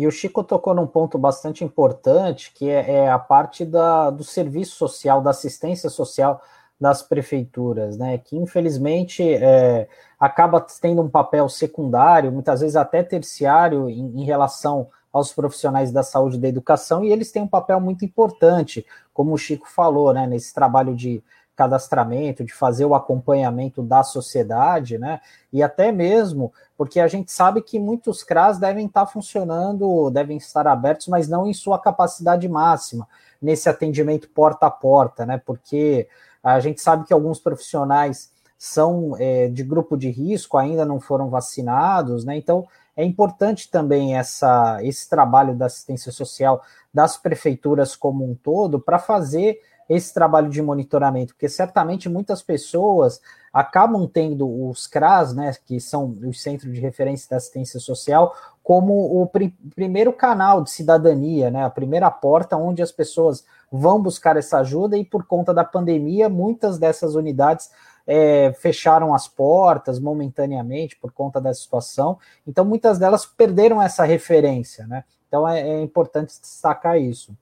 [0.00, 4.24] E o Chico tocou num ponto bastante importante, que é, é a parte da, do
[4.24, 6.40] serviço social, da assistência social
[6.80, 8.16] das prefeituras, né?
[8.16, 9.86] Que infelizmente é,
[10.18, 16.02] acaba tendo um papel secundário, muitas vezes até terciário, em, em relação aos profissionais da
[16.02, 20.14] saúde e da educação, e eles têm um papel muito importante, como o Chico falou,
[20.14, 20.26] né?
[20.26, 21.22] Nesse trabalho de
[21.60, 25.20] cadastramento, de fazer o acompanhamento da sociedade, né?
[25.52, 30.66] E até mesmo porque a gente sabe que muitos CRAS devem estar funcionando, devem estar
[30.66, 33.06] abertos, mas não em sua capacidade máxima,
[33.42, 35.36] nesse atendimento porta a porta, né?
[35.44, 36.08] Porque
[36.42, 41.28] a gente sabe que alguns profissionais são é, de grupo de risco, ainda não foram
[41.28, 42.38] vacinados, né?
[42.38, 48.80] Então é importante também essa, esse trabalho da assistência social das prefeituras como um todo
[48.80, 53.20] para fazer esse trabalho de monitoramento, porque certamente muitas pessoas
[53.52, 59.20] acabam tendo os CRAS, né, que são os Centros de Referência da Assistência Social, como
[59.20, 64.36] o pr primeiro canal de cidadania, né, a primeira porta onde as pessoas vão buscar
[64.36, 67.68] essa ajuda e por conta da pandemia, muitas dessas unidades
[68.06, 74.86] é, fecharam as portas momentaneamente por conta da situação, então muitas delas perderam essa referência,
[74.86, 75.02] né?
[75.26, 77.36] Então é, é importante destacar isso.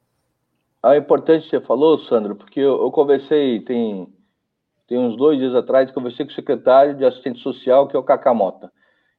[0.84, 4.06] É importante que você falou, Sandro, porque eu, eu conversei, tem,
[4.86, 8.04] tem uns dois dias atrás, conversei com o secretário de assistente social, que é o
[8.04, 8.70] Cacamota,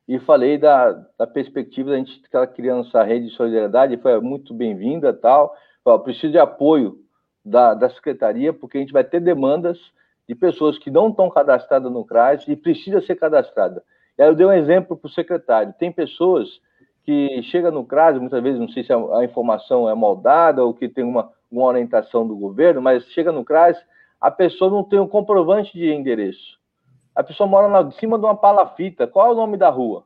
[0.07, 4.53] e falei da, da perspectiva da gente estar criando essa rede de solidariedade, foi muito
[4.53, 5.53] bem-vinda tal.
[5.85, 6.97] Eu preciso de apoio
[7.43, 9.77] da, da secretaria, porque a gente vai ter demandas
[10.27, 13.83] de pessoas que não estão cadastradas no CRAS e precisa ser cadastrada.
[14.17, 15.73] E aí eu dei um exemplo para o secretário.
[15.77, 16.47] Tem pessoas
[17.03, 20.73] que chegam no CRAS, muitas vezes, não sei se a, a informação é moldada ou
[20.73, 23.77] que tem uma, uma orientação do governo, mas chega no CRAS,
[24.19, 26.59] a pessoa não tem um comprovante de endereço.
[27.15, 29.07] A pessoa mora em cima de uma palafita.
[29.07, 30.03] Qual é o nome da rua?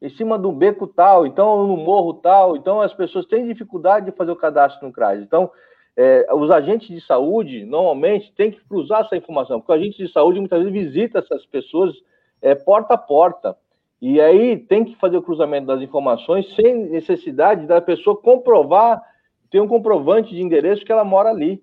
[0.00, 2.56] Em cima um beco tal, então no morro tal.
[2.56, 5.20] Então as pessoas têm dificuldade de fazer o cadastro no CRAS.
[5.20, 5.50] Então,
[5.96, 10.12] é, os agentes de saúde, normalmente, têm que cruzar essa informação, porque o agente de
[10.12, 11.94] saúde muitas vezes visita essas pessoas
[12.42, 13.56] é, porta a porta.
[14.00, 19.00] E aí tem que fazer o cruzamento das informações sem necessidade da pessoa comprovar
[19.54, 21.62] tem um comprovante de endereço que ela mora ali.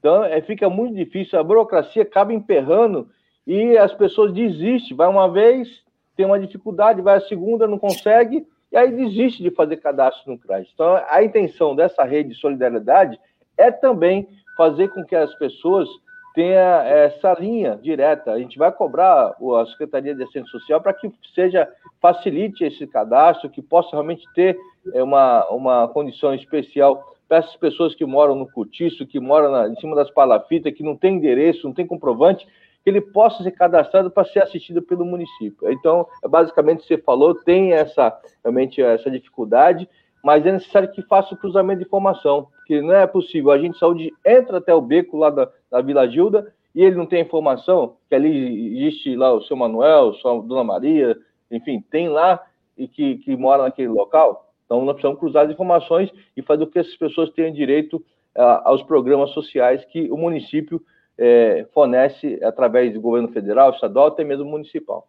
[0.00, 3.08] Então, é, fica muito difícil, a burocracia acaba emperrando
[3.46, 4.96] e as pessoas desistem.
[4.96, 5.68] Vai uma vez,
[6.16, 10.36] tem uma dificuldade, vai a segunda, não consegue, e aí desiste de fazer cadastro no
[10.36, 10.66] CRAS.
[10.74, 13.20] Então, a intenção dessa rede de solidariedade
[13.56, 15.88] é também fazer com que as pessoas
[16.34, 18.32] tenha essa linha direta.
[18.32, 21.68] A gente vai cobrar a Secretaria de Assistência Social para que seja
[22.00, 24.58] facilite esse cadastro, que possa realmente ter
[24.92, 29.68] é, uma, uma condição especial para essas pessoas que moram no cortiço, que moram na,
[29.68, 32.46] em cima das palafitas, que não tem endereço, não tem comprovante,
[32.82, 35.70] que ele possa ser cadastrado para ser assistido pelo município.
[35.70, 39.86] Então, é basicamente você falou, tem essa realmente essa dificuldade,
[40.24, 43.50] mas é necessário que faça o cruzamento de informação, porque não é possível.
[43.50, 46.96] A gente de saúde entra até o beco lá da, da Vila Gilda e ele
[46.96, 51.16] não tem informação que ali existe lá o seu Manuel, sua Dona Maria,
[51.50, 52.42] enfim, tem lá
[52.76, 54.47] e que, que mora naquele local.
[54.68, 57.96] Então, nós precisamos cruzar as informações e fazer com que essas pessoas tenham direito
[58.36, 60.84] uh, aos programas sociais que o município
[61.16, 65.08] eh, fornece através do governo federal, estadual, até mesmo municipal.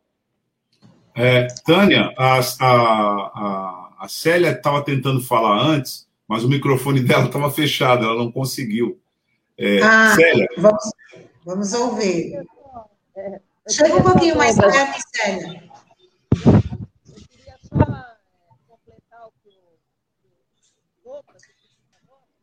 [1.15, 7.25] É, Tânia, a, a, a, a Célia estava tentando falar antes, mas o microfone dela
[7.25, 8.99] estava fechado, ela não conseguiu.
[9.57, 10.47] É, ah, Célia.
[10.57, 10.91] Vamos,
[11.45, 12.41] vamos ouvir.
[13.69, 15.63] Chega um pouquinho mais perto, Célia.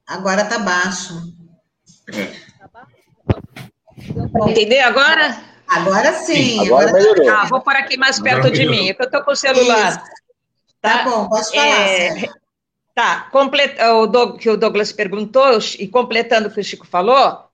[0.06, 1.34] Agora está baixo.
[4.48, 5.36] Entendeu agora?
[5.66, 6.34] Agora sim.
[6.34, 7.42] sim agora, agora tá...
[7.42, 10.02] ah, vou por aqui mais perto de mim, porque eu estou com o celular.
[10.80, 10.98] Tá?
[10.98, 11.04] tá?
[11.04, 11.64] bom, pode falar.
[11.64, 12.28] É...
[12.94, 17.44] Tá, completa, o Doug, que o Douglas perguntou, e completando o que o Chico falou,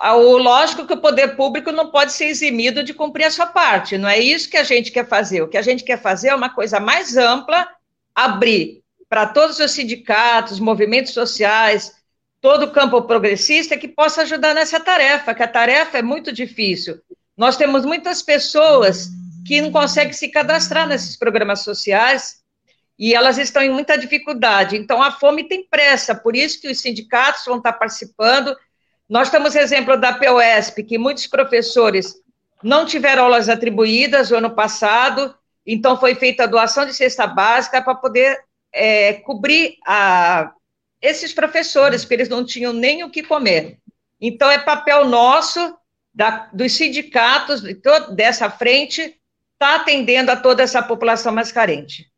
[0.00, 3.98] o lógico que o poder público não pode ser eximido de cumprir a sua parte,
[3.98, 5.42] não é isso que a gente quer fazer.
[5.42, 7.68] O que a gente quer fazer é uma coisa mais ampla,
[8.14, 11.94] abrir para todos os sindicatos, movimentos sociais,
[12.40, 17.00] todo o campo progressista que possa ajudar nessa tarefa, que a tarefa é muito difícil.
[17.36, 19.08] Nós temos muitas pessoas
[19.46, 22.42] que não conseguem se cadastrar nesses programas sociais
[22.98, 24.76] e elas estão em muita dificuldade.
[24.76, 28.56] Então, a fome tem pressa, por isso que os sindicatos vão estar participando.
[29.08, 32.14] Nós temos exemplo da POSP, que muitos professores
[32.62, 37.82] não tiveram aulas atribuídas o ano passado, então foi feita a doação de cesta básica
[37.82, 38.45] para poder
[38.76, 40.52] é, cobrir a,
[41.00, 43.78] esses professores, porque eles não tinham nem o que comer.
[44.20, 45.76] Então, é papel nosso,
[46.14, 49.18] da, dos sindicatos, de todo, dessa frente, estar
[49.58, 52.10] tá atendendo a toda essa população mais carente.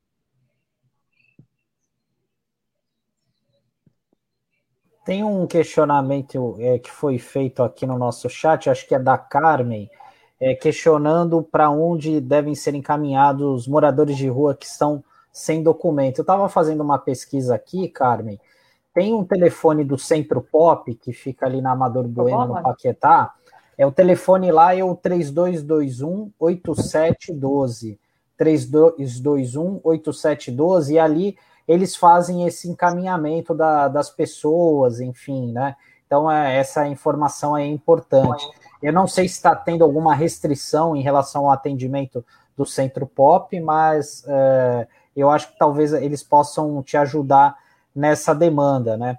[5.05, 9.17] Tem um questionamento é, que foi feito aqui no nosso chat, acho que é da
[9.17, 9.89] Carmen,
[10.39, 15.03] é, questionando para onde devem ser encaminhados os moradores de rua que estão
[15.39, 16.19] sem documento.
[16.19, 18.39] Eu estava fazendo uma pesquisa aqui, Carmen.
[18.93, 23.33] Tem um telefone do Centro Pop, que fica ali na Amador Bueno, no Paquetá.
[23.77, 27.99] É o telefone lá é o 3221 8712.
[28.37, 35.77] 3221 8712, e ali eles fazem esse encaminhamento da, das pessoas, enfim, né?
[36.07, 38.49] Então, é, essa informação é importante.
[38.83, 42.25] Eu não sei se está tendo alguma restrição em relação ao atendimento
[42.57, 44.89] do Centro Pop, mas é,
[45.21, 47.57] eu acho que talvez eles possam te ajudar
[47.95, 49.19] nessa demanda, né?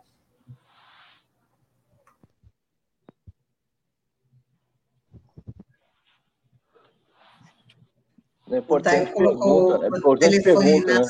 [8.52, 11.06] É importante colocou é importante pergunta, na, né?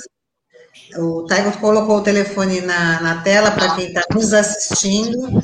[0.97, 5.41] O Taigo colocou o telefone na, na tela para quem está nos assistindo, né?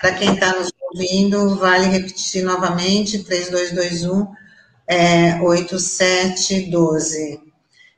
[0.00, 4.26] para quem está nos ouvindo, vale repetir novamente, 3221
[4.86, 7.40] é, 8712.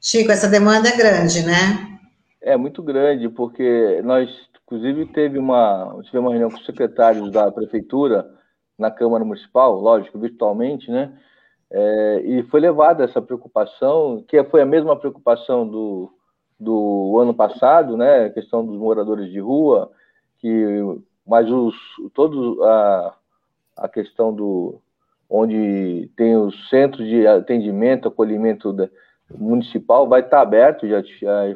[0.07, 1.99] Chico, essa demanda é grande, né?
[2.40, 4.31] É muito grande, porque nós,
[4.62, 8.25] inclusive, teve uma, tivemos uma reunião com os secretários da prefeitura
[8.79, 11.12] na Câmara Municipal, lógico, virtualmente, né?
[11.69, 16.12] É, e foi levada essa preocupação, que foi a mesma preocupação do,
[16.57, 18.27] do ano passado, né?
[18.27, 19.90] A questão dos moradores de rua,
[20.38, 20.85] que
[21.27, 21.75] mas os
[22.14, 23.14] todos a,
[23.77, 24.81] a questão do
[25.29, 28.73] onde tem os centros de atendimento, acolhimento
[29.35, 31.02] municipal vai estar aberto, já,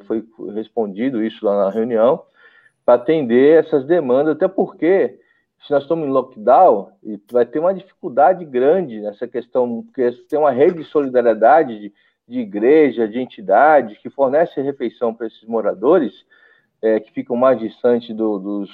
[0.07, 2.23] foi respondido isso lá na reunião,
[2.85, 5.19] para atender essas demandas, até porque
[5.63, 6.91] se nós estamos em lockdown,
[7.31, 11.93] vai ter uma dificuldade grande nessa questão, porque tem uma rede de solidariedade de,
[12.27, 16.25] de igreja, de entidades que fornece refeição para esses moradores
[16.81, 18.71] é, que ficam mais distantes do, dos,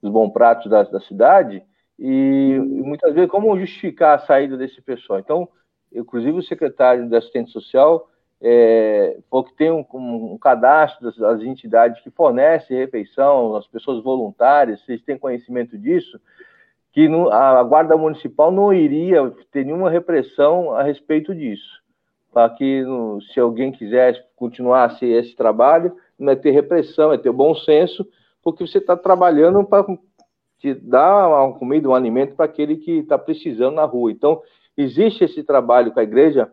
[0.00, 1.62] dos bons pratos da, da cidade,
[1.98, 5.18] e, e, muitas vezes como justificar a saída desse pessoal.
[5.18, 5.48] Então,
[5.92, 8.08] inclusive o secretário da assistente social
[8.40, 9.16] é,
[9.46, 15.02] que tem um, um, cadastro das, das, entidades que fornecem refeição, as pessoas voluntárias, vocês
[15.02, 16.20] têm conhecimento disso,
[16.92, 21.82] que a Guarda Municipal não iria ter nenhuma repressão a respeito disso.
[22.32, 22.84] Para que,
[23.32, 28.06] se alguém quiser continuar esse trabalho, não é ter repressão, é ter bom senso,
[28.42, 29.84] porque você está trabalhando para
[30.58, 34.10] te dar uma comida, um alimento para aquele que está precisando na rua.
[34.10, 34.42] Então,
[34.76, 36.50] existe esse trabalho com a igreja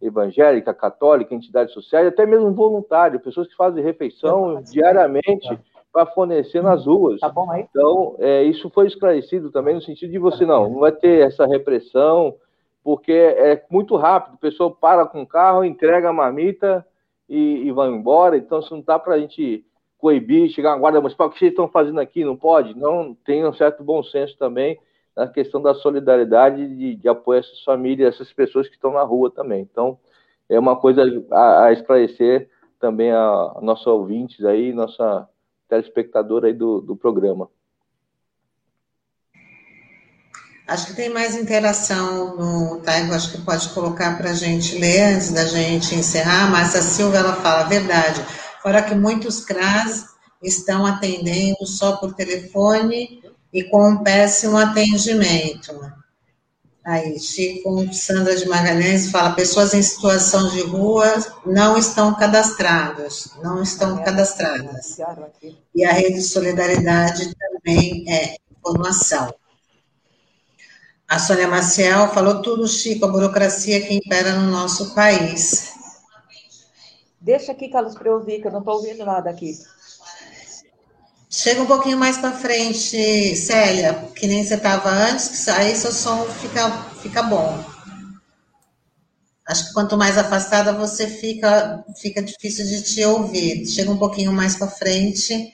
[0.00, 5.58] evangélica, católica, entidades sociais, até mesmo voluntário, pessoas que fazem refeição diariamente
[5.92, 7.20] para fornecer nas ruas.
[7.20, 7.66] Tá bom aí?
[7.68, 11.46] Então, é, isso foi esclarecido também no sentido de você não, não vai ter essa
[11.46, 12.34] repressão,
[12.84, 16.86] porque é muito rápido, a pessoa para com o carro, entrega a marmita
[17.28, 19.64] e, e vai embora, então isso não dá para a gente
[19.98, 22.24] coibir, chegar na guarda municipal, o que vocês estão fazendo aqui?
[22.24, 22.78] Não pode?
[22.78, 24.78] Não, tem um certo bom senso também
[25.16, 29.02] na questão da solidariedade de, de apoio a essas famílias, essas pessoas que estão na
[29.02, 29.62] rua também.
[29.62, 29.98] Então,
[30.48, 35.26] é uma coisa a, a esclarecer também a, a nossos ouvintes aí, nossa
[35.68, 37.48] telespectadora aí do, do programa.
[40.68, 45.14] Acho que tem mais interação no Taigo, acho que pode colocar para a gente ler
[45.14, 48.20] antes da gente encerrar, a Silvia ela fala a verdade.
[48.60, 53.22] Fora que muitos CRAS estão atendendo só por telefone
[53.56, 55.72] e com um péssimo atendimento.
[56.84, 61.10] Aí, Chico Sandra de Magalhães fala: pessoas em situação de rua
[61.46, 64.98] não estão cadastradas, não estão cadastradas.
[65.74, 69.34] E a rede de solidariedade também é informação.
[71.08, 75.72] A Sônia Maciel falou tudo, Chico, a burocracia que impera no nosso país.
[77.18, 79.56] Deixa aqui, Carlos, para eu ouvir, que eu não estou ouvindo nada aqui.
[81.28, 86.24] Chega um pouquinho mais para frente, Célia, que nem você estava antes, aí seu som
[86.40, 86.70] fica,
[87.02, 87.64] fica bom.
[89.46, 93.66] Acho que quanto mais afastada você fica, fica difícil de te ouvir.
[93.66, 95.52] Chega um pouquinho mais para frente.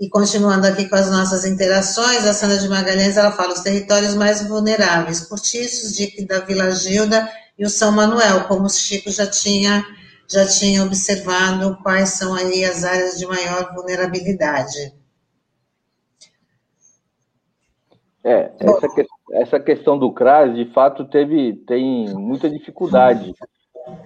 [0.00, 4.14] E continuando aqui com as nossas interações, a Sandra de Magalhães ela fala os territórios
[4.14, 9.26] mais vulneráveis, cortiços, Dique da Vila Gilda e o São Manuel, como o Chico já
[9.26, 9.84] tinha
[10.28, 15.01] já tinha observado quais são aí as áreas de maior vulnerabilidade.
[18.24, 23.34] É, essa, que, essa questão do CRAS, de fato, teve, tem muita dificuldade.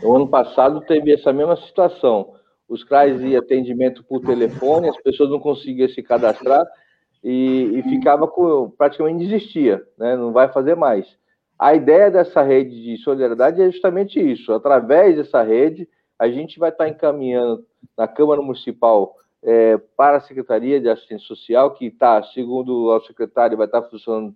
[0.02, 2.32] O ano passado teve essa mesma situação.
[2.68, 6.66] Os CRAS e atendimento por telefone, as pessoas não conseguiam se cadastrar
[7.22, 10.16] e, e ficava com, praticamente desistia, né?
[10.16, 11.06] não vai fazer mais.
[11.58, 14.52] A ideia dessa rede de solidariedade é justamente isso.
[14.52, 15.88] Através dessa rede,
[16.18, 17.64] a gente vai estar encaminhando
[17.96, 19.14] na Câmara Municipal
[19.46, 24.34] é, para a Secretaria de Assistência Social, que está, segundo o secretário, vai estar funcionando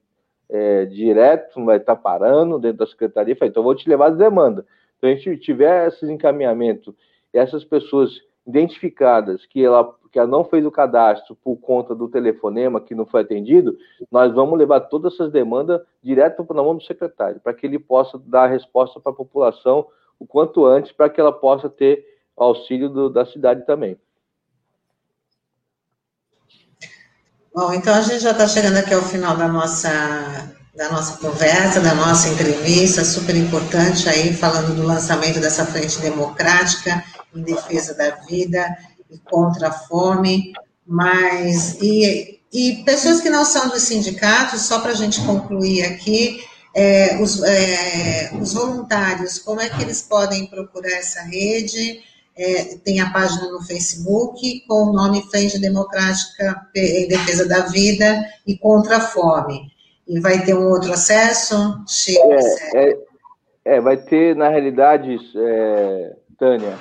[0.49, 3.35] é, direto, não vai estar parando dentro da Secretaria.
[3.35, 4.65] Falei, então, vou te levar as demandas.
[4.97, 6.95] Então, a gente tiver esses encaminhamentos,
[7.33, 12.81] essas pessoas identificadas que ela, que ela não fez o cadastro por conta do telefonema
[12.81, 13.77] que não foi atendido,
[14.13, 17.81] nós vamos levar todas essas demandas direto para a mão do secretário, para que ele
[17.81, 19.89] possa dar a resposta para a população
[20.21, 22.05] o quanto antes, para que ela possa ter
[22.37, 23.99] auxílio do, da cidade também.
[27.53, 31.80] Bom, então a gente já está chegando aqui ao final da nossa, da nossa conversa,
[31.80, 37.03] da nossa entrevista, super importante aí, falando do lançamento dessa frente democrática
[37.34, 38.64] em defesa da vida
[39.11, 40.53] e contra a fome,
[40.86, 46.44] mas, e, e pessoas que não são dos sindicatos, só para a gente concluir aqui,
[46.72, 52.01] é, os, é, os voluntários, como é que eles podem procurar essa rede,
[52.41, 58.24] é, tem a página no Facebook com o nome Frente Democrática em Defesa da Vida
[58.47, 59.70] e Contra a Fome.
[60.09, 61.55] E vai ter um outro acesso,
[61.86, 62.32] Chico?
[62.32, 62.99] É, é,
[63.66, 66.78] é vai ter, na realidade, é, Tânia,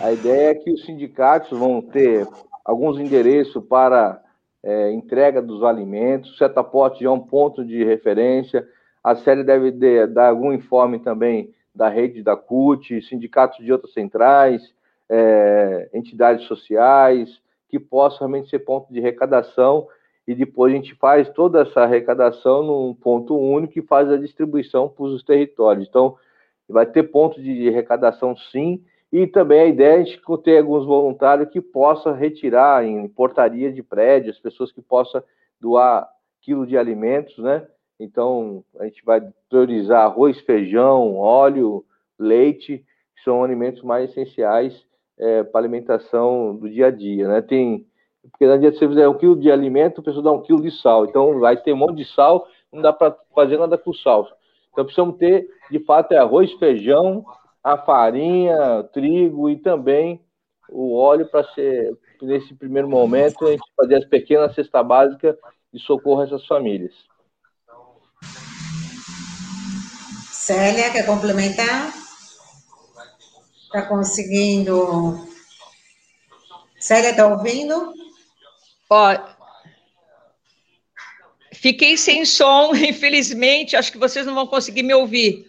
[0.00, 2.26] a ideia é que os sindicatos vão ter
[2.64, 4.22] alguns endereços para
[4.64, 8.66] é, entrega dos alimentos, o setaporte é um ponto de referência,
[9.04, 9.70] a série deve
[10.06, 14.74] dar algum informe também da rede da CUT, sindicatos de outras centrais,
[15.08, 19.88] é, entidades sociais, que possam realmente ser ponto de arrecadação
[20.26, 24.88] e depois a gente faz toda essa arrecadação num ponto único e faz a distribuição
[24.88, 25.86] para os territórios.
[25.88, 26.16] Então,
[26.68, 28.82] vai ter ponto de arrecadação sim,
[29.12, 33.72] e também a ideia é a gente ter alguns voluntários que possam retirar em portaria
[33.72, 35.22] de prédio, as pessoas que possam
[35.60, 36.08] doar
[36.40, 37.64] quilo de alimentos, né?
[37.98, 41.84] Então, a gente vai priorizar arroz, feijão, óleo,
[42.18, 42.84] leite,
[43.14, 44.84] que são alimentos mais essenciais
[45.18, 47.40] é, para alimentação do dia a dia, né?
[47.40, 47.86] Tem,
[48.22, 50.62] porque na dia de você fizer um quilo de alimento, a pessoa dá um quilo
[50.62, 51.04] de sal.
[51.06, 54.28] Então, vai ter um monte de sal, não dá para fazer nada com sal.
[54.72, 57.24] Então, precisamos ter, de fato, é arroz, feijão,
[57.62, 60.20] a farinha, trigo e também
[60.68, 65.36] o óleo para ser, nesse primeiro momento, a gente fazer as pequenas cesta básica
[65.72, 66.92] de socorro a essas famílias.
[70.30, 72.05] Célia, quer complementar?
[73.76, 75.28] Está conseguindo?
[76.80, 77.92] Célia, está ouvindo?
[78.88, 79.18] Ó,
[81.52, 85.44] fiquei sem som, infelizmente, acho que vocês não vão conseguir me ouvir,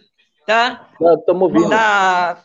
[0.46, 0.90] tá?
[1.00, 1.70] Estamos ouvindo.
[1.70, 2.44] Tá,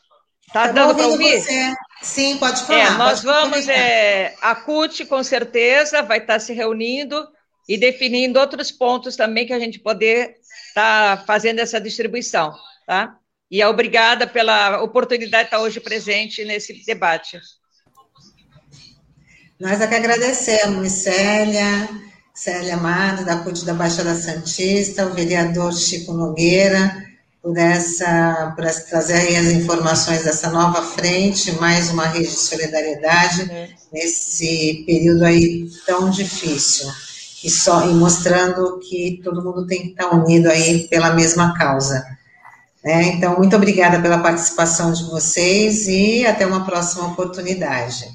[0.53, 1.41] tá dando para ouvir?
[1.41, 1.73] Você.
[2.01, 2.79] Sim, pode falar.
[2.79, 7.27] É, nós vamos, é, a CUT, com certeza, vai estar se reunindo
[7.67, 10.37] e definindo outros pontos também que a gente poder
[10.69, 12.55] estar tá fazendo essa distribuição,
[12.87, 13.19] tá?
[13.49, 17.39] E é obrigada pela oportunidade de estar hoje presente nesse debate.
[19.59, 21.89] Nós é que agradecemos, Célia,
[22.33, 27.05] Célia Amado, da CUT da Baixada Santista, o vereador Chico Nogueira,
[27.41, 33.69] por essa, por trazer as informações dessa nova frente, mais uma rede de solidariedade é.
[33.91, 36.87] nesse período aí tão difícil
[37.43, 42.03] e só e mostrando que todo mundo tem que estar unido aí pela mesma causa.
[42.83, 43.03] Né?
[43.13, 48.05] Então, muito obrigada pela participação de vocês e até uma próxima oportunidade.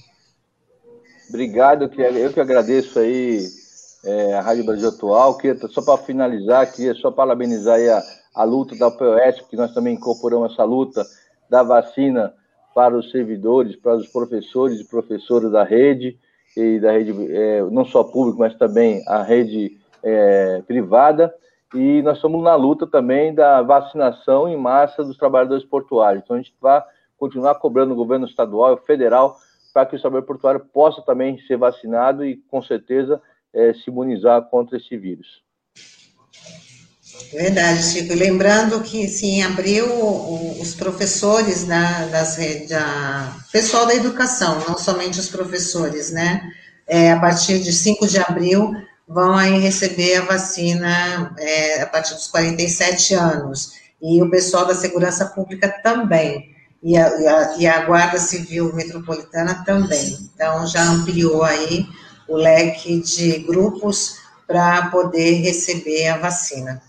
[1.29, 3.47] Obrigado, eu que agradeço aí
[4.05, 5.37] é, a Rádio Brasil Atual.
[5.37, 9.95] Queria, só para finalizar, queria só parabenizar a, a luta da POS, porque nós também
[9.95, 11.05] incorporamos essa luta
[11.49, 12.33] da vacina
[12.75, 16.19] para os servidores, para os professores e professoras da rede,
[16.57, 21.33] e da rede é, não só pública, mas também a rede é, privada.
[21.75, 26.23] E nós estamos na luta também da vacinação em massa dos trabalhadores portuários.
[26.25, 26.83] Então a gente vai
[27.19, 29.39] continuar cobrando o governo estadual e federal
[29.73, 33.21] para que o trabalhador portuário possa também ser vacinado e, com certeza,
[33.53, 35.43] é, se imunizar contra esse vírus.
[37.33, 38.15] Verdade, Chico.
[38.15, 39.87] lembrando que, sim, em abril,
[40.61, 46.41] os professores da, das redes, da, pessoal da educação, não somente os professores, né?
[46.87, 48.73] É, a partir de 5 de abril,
[49.09, 53.73] vão aí receber a vacina é, a partir dos 47 anos.
[54.01, 56.55] E o pessoal da segurança pública também.
[56.83, 60.17] E a, e a, e a Guarda Civil Metropolitana também.
[60.35, 61.87] Então, já ampliou aí
[62.29, 66.81] o leque de grupos para poder receber a vacina.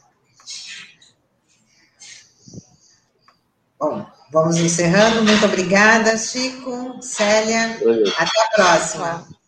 [3.80, 5.24] Bom, vamos encerrando.
[5.24, 7.80] Muito obrigada, Chico, Célia.
[8.18, 9.39] Até a próxima.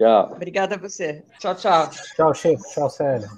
[0.00, 0.32] Tchau.
[0.32, 1.22] Obrigada a você.
[1.38, 1.90] Tchau, tchau.
[2.16, 2.62] Tchau, Chico.
[2.72, 3.28] Tchau, Célia.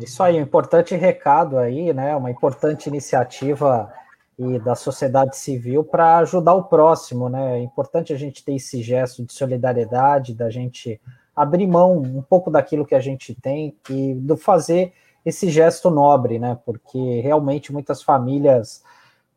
[0.00, 2.16] Isso aí, um importante recado aí, né?
[2.16, 3.92] Uma importante iniciativa
[4.36, 7.60] e da sociedade civil para ajudar o próximo, né?
[7.60, 11.00] É importante a gente ter esse gesto de solidariedade, da gente
[11.36, 14.92] abrir mão um pouco daquilo que a gente tem e do fazer
[15.24, 16.58] esse gesto nobre, né?
[16.66, 18.82] Porque realmente muitas famílias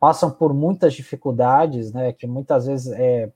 [0.02, 2.12] passam por muitas dificuldades, né?
[2.12, 3.30] Que muitas vezes é,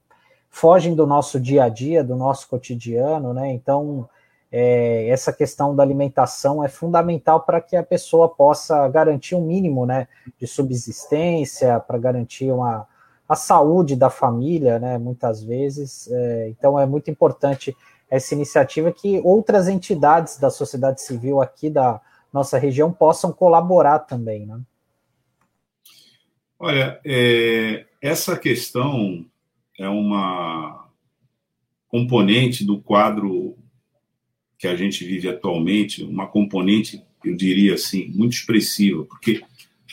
[0.51, 3.53] fogem do nosso dia a dia, do nosso cotidiano, né?
[3.53, 4.09] Então
[4.51, 9.87] é, essa questão da alimentação é fundamental para que a pessoa possa garantir um mínimo,
[9.87, 10.09] né?
[10.41, 12.85] De subsistência, para garantir uma
[13.29, 14.99] a saúde da família, né?
[14.99, 17.77] Muitas vezes, é, então é muito importante
[18.11, 22.01] essa iniciativa que outras entidades da sociedade civil aqui da
[22.33, 24.61] nossa região possam colaborar também, né?
[26.59, 29.27] Olha, é, essa questão
[29.79, 30.91] é uma
[31.87, 33.59] componente do quadro
[34.59, 39.43] que a gente vive atualmente, uma componente, eu diria assim, muito expressiva, porque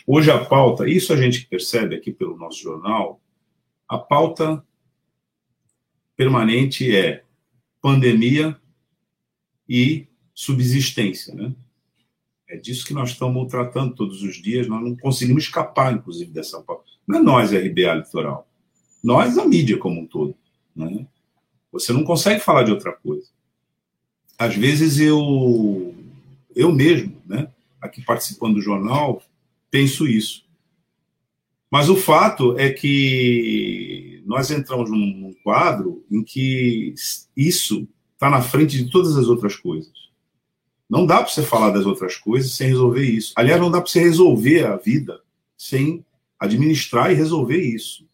[0.08, 3.22] hoje a pauta, isso a gente percebe aqui pelo nosso jornal,
[3.88, 4.66] a pauta
[6.16, 7.24] permanente é
[7.82, 8.58] pandemia
[9.68, 11.54] e subsistência, né?
[12.54, 16.62] É disso que nós estamos tratando todos os dias, nós não conseguimos escapar, inclusive, dessa
[16.62, 16.84] pauta.
[17.08, 18.48] Não é nós, RBA Litoral.
[19.04, 20.36] Nós, a mídia como um todo.
[20.76, 21.08] Né?
[21.72, 23.28] Você não consegue falar de outra coisa.
[24.38, 25.96] Às vezes eu,
[26.56, 27.50] eu mesmo, né,
[27.82, 29.24] aqui participando do jornal,
[29.72, 30.46] penso isso.
[31.72, 36.94] Mas o fato é que nós entramos num, quadro em que
[37.36, 39.92] isso está na frente de todas as outras coisas.
[40.90, 43.34] Não dá para você falar das outras coisas sem resolver isso.
[43.36, 45.22] Aliás, não dá para você resolver a vida
[45.58, 46.06] sem
[46.40, 48.08] administrar e resolver isso.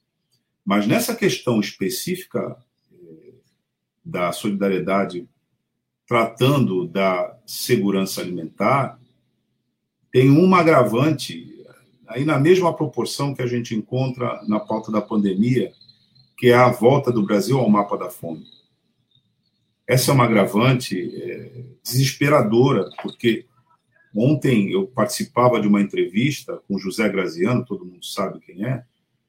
[0.64, 2.56] Mas nessa questão específica
[2.94, 3.34] eh,
[4.06, 5.28] da solidariedade,
[6.08, 9.00] tratando da segurança alimentar,
[10.12, 11.50] tem uma agravante
[12.08, 15.72] aí na mesma proporção que a gente encontra na pauta da pandemia,
[16.38, 18.46] que é a volta do Brasil ao mapa da fome.
[19.90, 23.48] Essa é uma agravante é, desesperadora, porque
[24.16, 28.84] ontem eu participava de uma entrevista com José Graziano, todo mundo sabe quem é.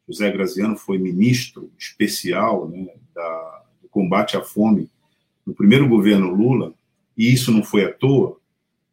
[0.07, 4.91] José Graziano foi ministro especial né, da, do combate à fome
[5.47, 6.75] no primeiro governo Lula,
[7.17, 8.37] e isso não foi à toa.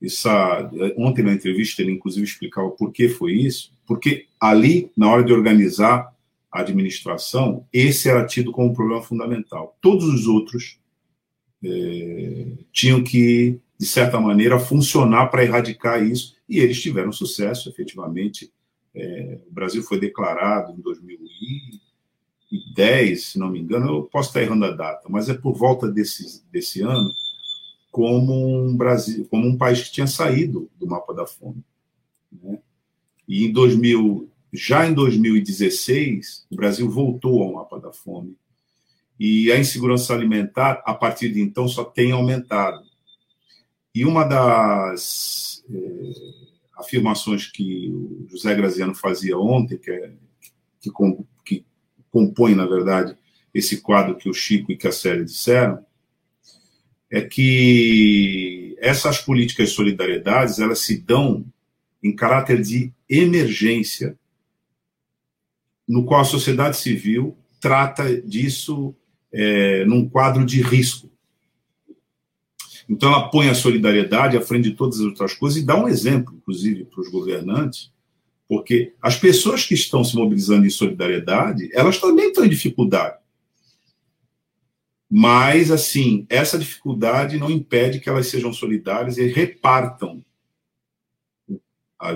[0.02, 5.22] Essa, ontem na entrevista ele inclusive explicava por que foi isso, porque ali, na hora
[5.22, 6.16] de organizar
[6.50, 9.78] a administração, esse era tido como um problema fundamental.
[9.82, 10.80] Todos os outros
[11.64, 18.52] é, tinham que, de certa maneira, funcionar para erradicar isso, e eles tiveram sucesso, efetivamente.
[18.96, 24.66] É, o Brasil foi declarado em 2010, se não me engano, eu posso estar errando
[24.66, 27.14] a data, mas é por volta desse, desse ano,
[27.92, 31.64] como um Brasil, como um país que tinha saído do mapa da fome.
[32.32, 32.60] Né?
[33.28, 38.36] E em 2000, já em 2016, o Brasil voltou ao mapa da fome
[39.20, 42.86] e a insegurança alimentar, a partir de então, só tem aumentado.
[43.94, 46.12] E uma das é,
[46.78, 50.12] afirmações que o José Graziano fazia ontem, que, é,
[50.80, 50.92] que,
[51.44, 51.66] que
[52.12, 53.18] compõe, na verdade,
[53.54, 55.84] esse quadro que o Chico e que a Célia disseram,
[57.10, 61.46] é que essas políticas de solidariedade elas se dão
[62.04, 64.18] em caráter de emergência,
[65.88, 68.94] no qual a sociedade civil trata disso
[69.32, 71.10] é, num quadro de risco.
[72.90, 75.88] Então, ela põe a solidariedade à frente de todas as outras coisas e dá um
[75.88, 77.92] exemplo, inclusive, para os governantes,
[78.48, 83.18] porque as pessoas que estão se mobilizando em solidariedade, elas também estão em dificuldade.
[85.10, 90.24] Mas, assim, essa dificuldade não impede que elas sejam solidárias e repartam,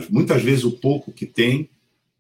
[0.10, 1.70] muitas vezes, o pouco que tem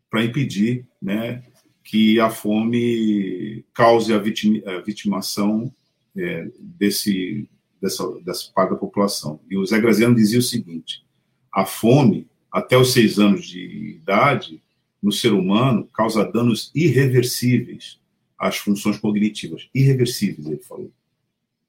[0.09, 1.43] para impedir né,
[1.83, 5.73] que a fome cause a, vitimação
[6.15, 7.49] é, desse,
[7.81, 9.39] dessa, dessa parte da população.
[9.49, 11.03] E o Zé Graziano dizia o seguinte:
[11.51, 14.61] a fome, até os seis anos de idade,
[15.01, 17.99] no ser humano, causa danos irreversíveis
[18.37, 19.69] às funções cognitivas.
[19.73, 20.91] Irreversíveis, ele falou.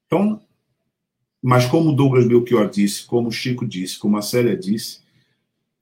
[0.05, 0.41] Então,
[1.41, 5.01] mas como Douglas Belchior disse, como Chico disse, como a Célia disse,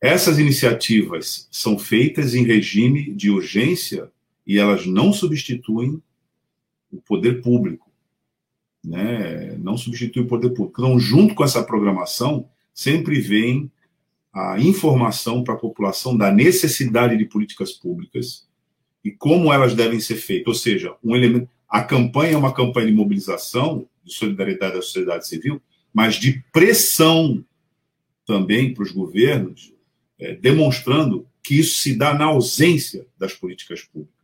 [0.02, 4.12] essas iniciativas são feitas em regime de urgência
[4.52, 6.04] e elas não substituem
[6.92, 7.90] o poder público.
[8.84, 9.56] Né?
[9.58, 10.82] Não substituem o poder público.
[10.82, 13.72] Então, junto com essa programação, sempre vem
[14.34, 18.46] a informação para a população da necessidade de políticas públicas
[19.02, 20.48] e como elas devem ser feitas.
[20.48, 25.30] Ou seja, um elemento, a campanha é uma campanha de mobilização, de solidariedade da sociedade
[25.30, 25.62] civil,
[25.94, 27.42] mas de pressão
[28.26, 29.74] também para os governos,
[30.20, 34.21] é, demonstrando que isso se dá na ausência das políticas públicas.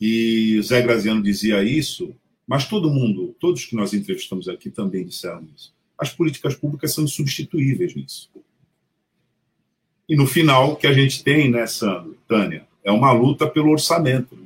[0.00, 2.14] E o Zé Graziano dizia isso,
[2.46, 5.74] mas todo mundo, todos que nós entrevistamos aqui também disseram isso.
[5.98, 8.30] As políticas públicas são insubstituíveis nisso.
[10.08, 14.38] E no final, o que a gente tem nessa, Tânia, é uma luta pelo orçamento.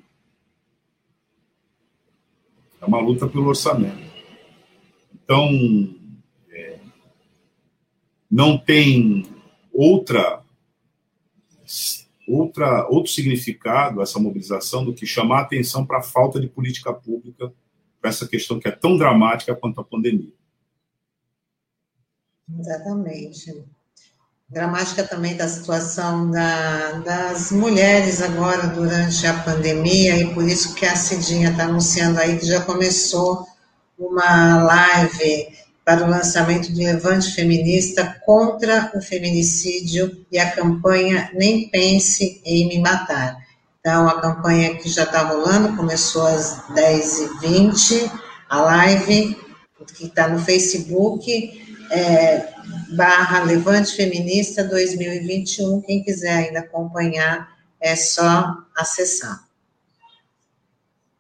[2.81, 4.11] É uma luta pelo orçamento.
[5.13, 5.95] Então,
[6.51, 6.79] é,
[8.31, 9.27] não tem
[9.73, 10.43] outra
[12.33, 16.93] outra, outro significado, essa mobilização, do que chamar a atenção para a falta de política
[16.93, 17.53] pública
[18.01, 20.33] para essa questão que é tão dramática quanto a pandemia.
[22.59, 23.65] Exatamente.
[24.49, 30.85] Dramática também da situação da, das mulheres agora durante a pandemia, e por isso que
[30.85, 33.47] a Cidinha está anunciando aí que já começou
[33.97, 41.69] uma live para o lançamento do Levante Feminista contra o feminicídio e a campanha Nem
[41.69, 43.37] Pense em Me Matar.
[43.81, 48.11] Então, a campanha que já está rolando começou às 10h20,
[48.49, 49.37] a live
[49.95, 51.61] que está no Facebook,
[51.91, 52.47] é,
[52.95, 55.81] barra Levante Feminista 2021.
[55.81, 57.49] Quem quiser ainda acompanhar,
[57.81, 59.45] é só acessar.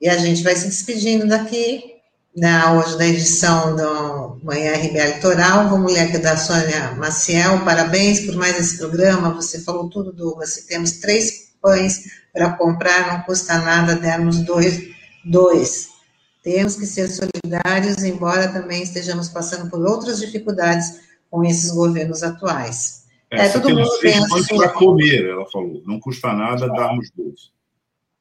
[0.00, 1.99] E a gente vai se despedindo daqui
[2.40, 5.68] da, hoje da edição do Manhã RBA Litoral.
[5.68, 7.62] Vamos ler aqui da Sônia Maciel.
[7.66, 9.34] Parabéns por mais esse programa.
[9.34, 10.54] Você falou tudo, Douglas.
[10.54, 12.00] Se temos três pães
[12.32, 14.80] para comprar, não custa nada dermos dois.
[15.22, 15.90] dois.
[16.42, 20.98] Temos que ser solidários, embora também estejamos passando por outras dificuldades
[21.30, 23.04] com esses governos atuais.
[23.30, 24.56] É, é todo mundo tem a sua...
[24.56, 25.82] para comer, ela falou.
[25.84, 27.50] Não custa nada darmos dois.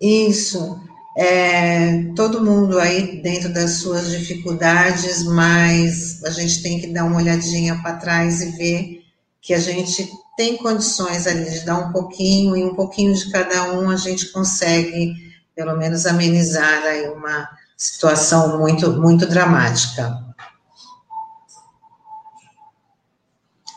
[0.02, 0.78] Isso
[1.22, 7.18] é, todo mundo aí dentro das suas dificuldades, mas a gente tem que dar uma
[7.18, 9.04] olhadinha para trás e ver
[9.42, 13.74] que a gente tem condições ali de dar um pouquinho e um pouquinho de cada
[13.74, 15.14] um a gente consegue
[15.54, 20.26] pelo menos amenizar aí uma situação muito muito dramática.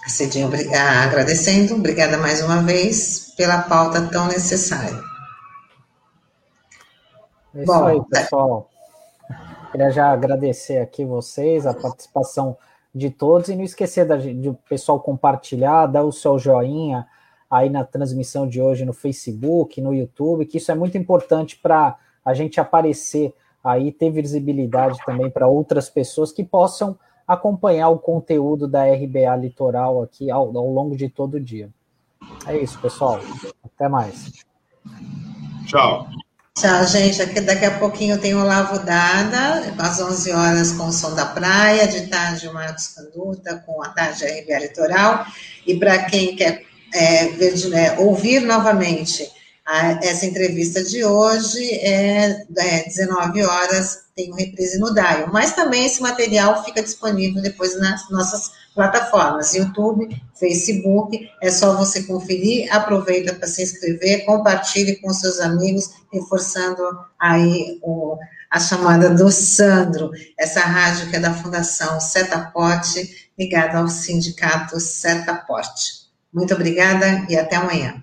[0.06, 0.48] Cidinho,
[1.02, 5.11] agradecendo, obrigada mais uma vez pela pauta tão necessária.
[7.54, 8.68] É isso Bom, aí, pessoal.
[9.70, 12.56] Queria já agradecer aqui vocês, a participação
[12.94, 17.06] de todos e não esquecer da, de o pessoal compartilhar, dar o seu joinha
[17.50, 21.96] aí na transmissão de hoje no Facebook, no YouTube, que isso é muito importante para
[22.24, 28.66] a gente aparecer aí, ter visibilidade também para outras pessoas que possam acompanhar o conteúdo
[28.66, 31.70] da RBA Litoral aqui ao, ao longo de todo o dia.
[32.46, 33.20] É isso, pessoal.
[33.64, 34.44] Até mais.
[35.66, 36.08] Tchau.
[36.54, 37.20] Tchau, gente.
[37.22, 41.24] Aqui, daqui a pouquinho tem o Lavo Dada, às 11 horas com o Som da
[41.24, 45.26] Praia, de tarde o Marcos Canduta, com a tarde RBA Litoral.
[45.66, 49.30] E para quem quer é, ver, é, ouvir novamente
[50.02, 55.30] essa entrevista de hoje, é, é 19 horas, tem o reprise no Dial.
[55.32, 62.02] Mas também esse material fica disponível depois nas nossas plataformas, YouTube, Facebook, é só você
[62.04, 66.82] conferir, aproveita para se inscrever, compartilhe com seus amigos, reforçando
[67.18, 68.16] aí o,
[68.50, 76.02] a chamada do Sandro, essa rádio que é da Fundação Setaporte, ligada ao Sindicato Setaporte.
[76.32, 78.02] Muito obrigada e até amanhã.